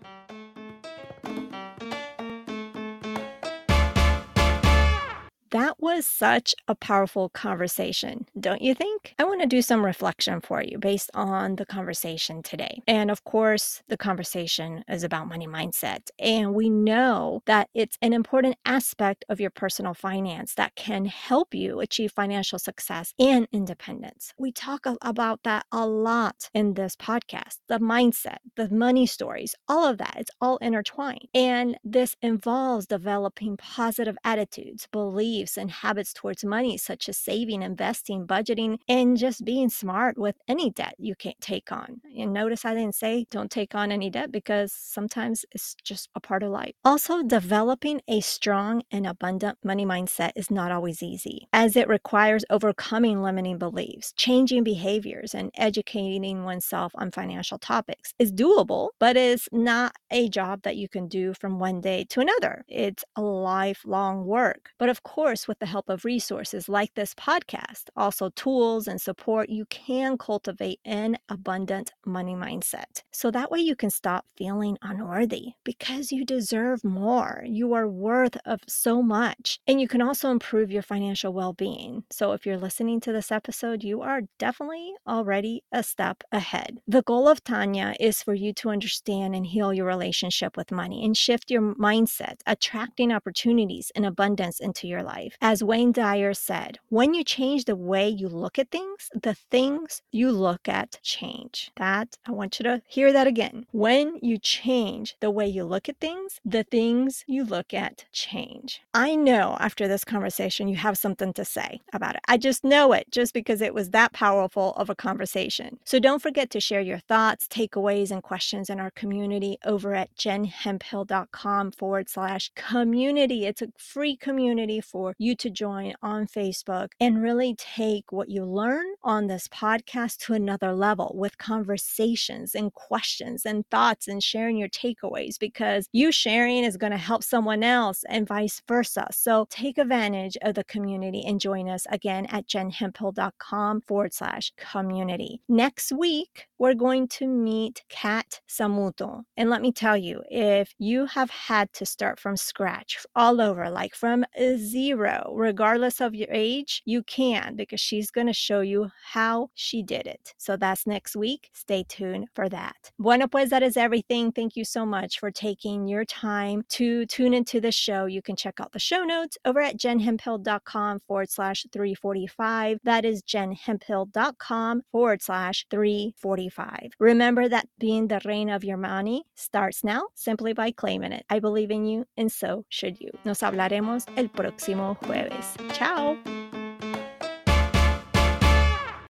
That 5.55 5.79
was 5.79 6.05
such 6.05 6.53
a 6.67 6.75
powerful 6.75 7.29
conversation, 7.29 8.25
don't 8.37 8.61
you 8.61 8.75
think? 8.75 9.15
I 9.17 9.23
want 9.23 9.39
to 9.39 9.47
do 9.47 9.61
some 9.61 9.85
reflection 9.85 10.41
for 10.41 10.61
you 10.61 10.77
based 10.77 11.09
on 11.13 11.55
the 11.55 11.65
conversation 11.65 12.43
today. 12.43 12.81
And 12.87 13.09
of 13.09 13.23
course, 13.23 13.81
the 13.87 13.95
conversation 13.95 14.83
is 14.89 15.05
about 15.05 15.29
money 15.29 15.47
mindset. 15.47 16.09
And 16.19 16.53
we 16.53 16.69
know 16.69 17.41
that 17.45 17.69
it's 17.73 17.97
an 18.01 18.11
important 18.11 18.57
aspect 18.65 19.23
of 19.29 19.39
your 19.39 19.49
personal 19.49 19.93
finance 19.93 20.55
that 20.55 20.75
can 20.75 21.05
help 21.05 21.53
you 21.55 21.79
achieve 21.79 22.11
financial 22.11 22.59
success 22.59 23.13
and 23.17 23.47
independence. 23.53 24.33
We 24.37 24.51
talk 24.51 24.85
about 25.01 25.43
that 25.43 25.67
a 25.71 25.87
lot 25.87 26.49
in 26.53 26.73
this 26.73 26.97
podcast 26.97 27.59
the 27.69 27.79
mindset, 27.79 28.39
the 28.57 28.69
money 28.69 29.05
stories, 29.05 29.55
all 29.69 29.85
of 29.85 29.99
that. 29.99 30.15
It's 30.17 30.31
all 30.41 30.57
intertwined. 30.57 31.29
And 31.33 31.77
this 31.81 32.17
involves 32.21 32.87
developing 32.87 33.55
positive 33.55 34.17
attitudes, 34.25 34.89
beliefs, 34.91 35.44
beliefs 35.45 35.57
and 35.57 35.71
habits 35.71 36.13
towards 36.13 36.43
money, 36.43 36.77
such 36.77 37.09
as 37.09 37.17
saving, 37.17 37.61
investing, 37.61 38.25
budgeting, 38.25 38.77
and 38.87 39.17
just 39.17 39.45
being 39.45 39.69
smart 39.69 40.17
with 40.17 40.35
any 40.47 40.71
debt 40.71 40.95
you 40.97 41.15
can't 41.15 41.39
take 41.41 41.71
on. 41.71 42.01
And 42.17 42.33
notice 42.33 42.65
I 42.65 42.73
didn't 42.73 42.95
say 42.95 43.25
don't 43.29 43.51
take 43.51 43.75
on 43.75 43.91
any 43.91 44.09
debt 44.09 44.31
because 44.31 44.73
sometimes 44.73 45.45
it's 45.51 45.75
just 45.83 46.09
a 46.15 46.19
part 46.19 46.43
of 46.43 46.51
life. 46.51 46.73
Also, 46.83 47.23
developing 47.23 48.01
a 48.07 48.21
strong 48.21 48.81
and 48.91 49.05
abundant 49.05 49.57
money 49.63 49.85
mindset 49.85 50.31
is 50.35 50.49
not 50.49 50.71
always 50.71 51.03
easy, 51.03 51.47
as 51.53 51.75
it 51.75 51.87
requires 51.87 52.45
overcoming 52.49 53.21
limiting 53.21 53.57
beliefs, 53.57 54.13
changing 54.13 54.63
behaviors, 54.63 55.35
and 55.35 55.51
educating 55.55 56.43
oneself 56.43 56.91
on 56.95 57.11
financial 57.11 57.59
topics. 57.59 58.13
It's 58.19 58.31
doable, 58.31 58.89
but 58.99 59.15
it's 59.17 59.47
not 59.51 59.93
a 60.11 60.29
job 60.29 60.61
that 60.63 60.77
you 60.77 60.87
can 60.89 61.07
do 61.07 61.33
from 61.33 61.59
one 61.59 61.81
day 61.81 62.05
to 62.09 62.21
another. 62.21 62.63
It's 62.67 63.03
a 63.15 63.21
lifelong 63.21 64.25
work. 64.25 64.69
But 64.79 64.89
of 64.89 65.03
course, 65.03 65.24
with 65.25 65.57
the 65.57 65.65
help 65.65 65.89
of 65.89 66.05
resources 66.05 66.69
like 66.69 66.93
this 66.93 67.15
podcast, 67.15 67.85
also 67.97 68.29
tools 68.29 68.87
and 68.87 69.01
support, 69.01 69.49
you 69.49 69.65
can 69.65 70.19
cultivate 70.19 70.79
an 70.85 71.17
abundant 71.29 71.93
money 72.05 72.35
mindset. 72.35 73.01
So 73.11 73.31
that 73.31 73.49
way 73.49 73.59
you 73.59 73.75
can 73.75 73.89
stop 73.89 74.25
feeling 74.37 74.77
unworthy 74.83 75.53
because 75.63 76.11
you 76.11 76.25
deserve 76.25 76.83
more. 76.83 77.43
You 77.43 77.73
are 77.73 77.87
worth 77.87 78.37
of 78.45 78.59
so 78.67 79.01
much. 79.01 79.59
And 79.65 79.81
you 79.81 79.87
can 79.87 80.01
also 80.01 80.29
improve 80.29 80.69
your 80.71 80.83
financial 80.83 81.33
well-being. 81.33 82.03
So 82.11 82.33
if 82.33 82.45
you're 82.45 82.59
listening 82.59 82.99
to 83.01 83.11
this 83.11 83.31
episode, 83.31 83.83
you 83.83 84.03
are 84.03 84.21
definitely 84.37 84.93
already 85.07 85.63
a 85.71 85.81
step 85.81 86.23
ahead. 86.31 86.81
The 86.87 87.01
goal 87.01 87.27
of 87.27 87.43
Tania 87.43 87.95
is 87.99 88.21
for 88.21 88.35
you 88.35 88.53
to 88.53 88.69
understand 88.69 89.33
and 89.33 89.47
heal 89.47 89.73
your 89.73 89.87
relationship 89.87 90.55
with 90.55 90.71
money 90.71 91.03
and 91.03 91.17
shift 91.17 91.49
your 91.49 91.73
mindset, 91.75 92.41
attracting 92.45 93.11
opportunities 93.11 93.91
and 93.95 94.05
abundance 94.05 94.59
into 94.59 94.87
your 94.87 95.01
life. 95.01 95.14
As 95.41 95.63
Wayne 95.63 95.91
Dyer 95.91 96.33
said, 96.33 96.79
when 96.89 97.13
you 97.13 97.23
change 97.23 97.65
the 97.65 97.75
way 97.75 98.07
you 98.09 98.27
look 98.27 98.59
at 98.59 98.71
things, 98.71 99.09
the 99.13 99.33
things 99.33 100.01
you 100.11 100.31
look 100.31 100.67
at 100.67 100.99
change. 101.03 101.71
That, 101.77 102.17
I 102.25 102.31
want 102.31 102.59
you 102.59 102.63
to 102.63 102.81
hear 102.87 103.11
that 103.13 103.27
again. 103.27 103.65
When 103.71 104.19
you 104.21 104.37
change 104.37 105.15
the 105.19 105.31
way 105.31 105.47
you 105.47 105.63
look 105.63 105.89
at 105.89 105.99
things, 105.99 106.39
the 106.43 106.63
things 106.63 107.23
you 107.27 107.43
look 107.43 107.73
at 107.73 108.05
change. 108.11 108.81
I 108.93 109.15
know 109.15 109.57
after 109.59 109.87
this 109.87 110.03
conversation, 110.03 110.67
you 110.67 110.75
have 110.77 110.97
something 110.97 111.33
to 111.33 111.45
say 111.45 111.81
about 111.93 112.15
it. 112.15 112.21
I 112.27 112.37
just 112.37 112.63
know 112.63 112.93
it 112.93 113.07
just 113.11 113.33
because 113.33 113.61
it 113.61 113.73
was 113.73 113.91
that 113.91 114.13
powerful 114.13 114.73
of 114.73 114.89
a 114.89 114.95
conversation. 114.95 115.79
So 115.83 115.99
don't 115.99 116.21
forget 116.21 116.49
to 116.51 116.59
share 116.59 116.81
your 116.81 116.99
thoughts, 116.99 117.47
takeaways, 117.47 118.11
and 118.11 118.23
questions 118.23 118.69
in 118.69 118.79
our 118.79 118.91
community 118.91 119.57
over 119.65 119.93
at 119.93 120.15
jenhemphill.com 120.15 121.71
forward 121.71 122.09
slash 122.09 122.51
community. 122.55 123.45
It's 123.45 123.61
a 123.61 123.67
free 123.77 124.15
community 124.15 124.81
for 124.81 125.04
you 125.17 125.35
to 125.35 125.49
join 125.49 125.93
on 126.01 126.27
Facebook 126.27 126.89
and 126.99 127.21
really 127.21 127.55
take 127.57 128.11
what 128.11 128.29
you 128.29 128.45
learn 128.45 128.85
on 129.03 129.27
this 129.27 129.47
podcast 129.47 130.17
to 130.25 130.33
another 130.33 130.73
level 130.73 131.13
with 131.15 131.37
conversations 131.37 132.55
and 132.55 132.73
questions 132.73 133.45
and 133.45 133.65
thoughts 133.69 134.07
and 134.07 134.23
sharing 134.23 134.57
your 134.57 134.69
takeaways 134.69 135.37
because 135.39 135.87
you 135.91 136.11
sharing 136.11 136.63
is 136.63 136.77
going 136.77 136.91
to 136.91 136.97
help 136.97 137.23
someone 137.23 137.63
else 137.63 138.03
and 138.09 138.27
vice 138.27 138.61
versa. 138.67 139.07
So 139.11 139.47
take 139.49 139.77
advantage 139.77 140.37
of 140.41 140.55
the 140.55 140.63
community 140.63 141.23
and 141.25 141.39
join 141.39 141.69
us 141.69 141.85
again 141.89 142.25
at 142.27 142.47
jenhemphill.com 142.47 143.81
forward 143.81 144.13
slash 144.13 144.51
community. 144.57 145.41
Next 145.47 145.91
week, 145.91 146.47
we're 146.57 146.73
going 146.73 147.07
to 147.09 147.27
meet 147.27 147.83
Kat 147.89 148.41
Samuto. 148.49 149.23
And 149.37 149.49
let 149.49 149.61
me 149.61 149.71
tell 149.71 149.97
you, 149.97 150.23
if 150.29 150.73
you 150.79 151.05
have 151.05 151.29
had 151.29 151.71
to 151.73 151.85
start 151.85 152.19
from 152.19 152.37
scratch 152.37 152.97
all 153.15 153.41
over, 153.41 153.69
like 153.69 153.93
from 153.93 154.25
zero, 154.57 154.94
regardless 154.97 156.01
of 156.01 156.15
your 156.15 156.27
age, 156.31 156.81
you 156.85 157.03
can 157.03 157.55
because 157.55 157.79
she's 157.79 158.11
going 158.11 158.27
to 158.27 158.33
show 158.33 158.61
you 158.61 158.89
how 159.13 159.49
she 159.55 159.83
did 159.83 160.07
it. 160.07 160.33
So 160.37 160.57
that's 160.57 160.87
next 160.87 161.15
week. 161.15 161.49
Stay 161.53 161.83
tuned 161.87 162.27
for 162.33 162.49
that. 162.49 162.91
Bueno, 162.99 163.27
pues 163.27 163.49
that 163.49 163.63
is 163.63 163.77
everything. 163.77 164.31
Thank 164.31 164.55
you 164.55 164.65
so 164.65 164.85
much 164.85 165.19
for 165.19 165.31
taking 165.31 165.87
your 165.87 166.05
time 166.05 166.63
to 166.69 167.05
tune 167.05 167.33
into 167.33 167.59
the 167.59 167.71
show. 167.71 168.05
You 168.05 168.21
can 168.21 168.35
check 168.35 168.59
out 168.59 168.71
the 168.71 168.79
show 168.79 169.03
notes 169.03 169.37
over 169.45 169.61
at 169.61 169.77
jenhemphill.com 169.77 170.99
forward 171.07 171.31
slash 171.31 171.65
345. 171.71 172.79
That 172.83 173.05
is 173.05 173.23
jenhemphill.com 173.23 174.81
forward 174.91 175.21
slash 175.21 175.65
345. 175.71 176.91
Remember 176.99 177.49
that 177.49 177.67
being 177.79 178.07
the 178.07 178.21
reina 178.25 178.55
of 178.55 178.63
your 178.63 178.77
money 178.77 179.23
starts 179.35 179.83
now 179.83 180.07
simply 180.15 180.53
by 180.53 180.71
claiming 180.71 181.11
it. 181.11 181.25
I 181.29 181.39
believe 181.39 181.71
in 181.71 181.85
you 181.85 182.05
and 182.17 182.31
so 182.31 182.65
should 182.69 182.99
you. 182.99 183.09
Nos 183.25 183.41
hablaremos 183.41 184.05
el 184.17 184.29
próximo 184.29 184.84
jueves. 184.93 185.57
Chao. 185.73 186.17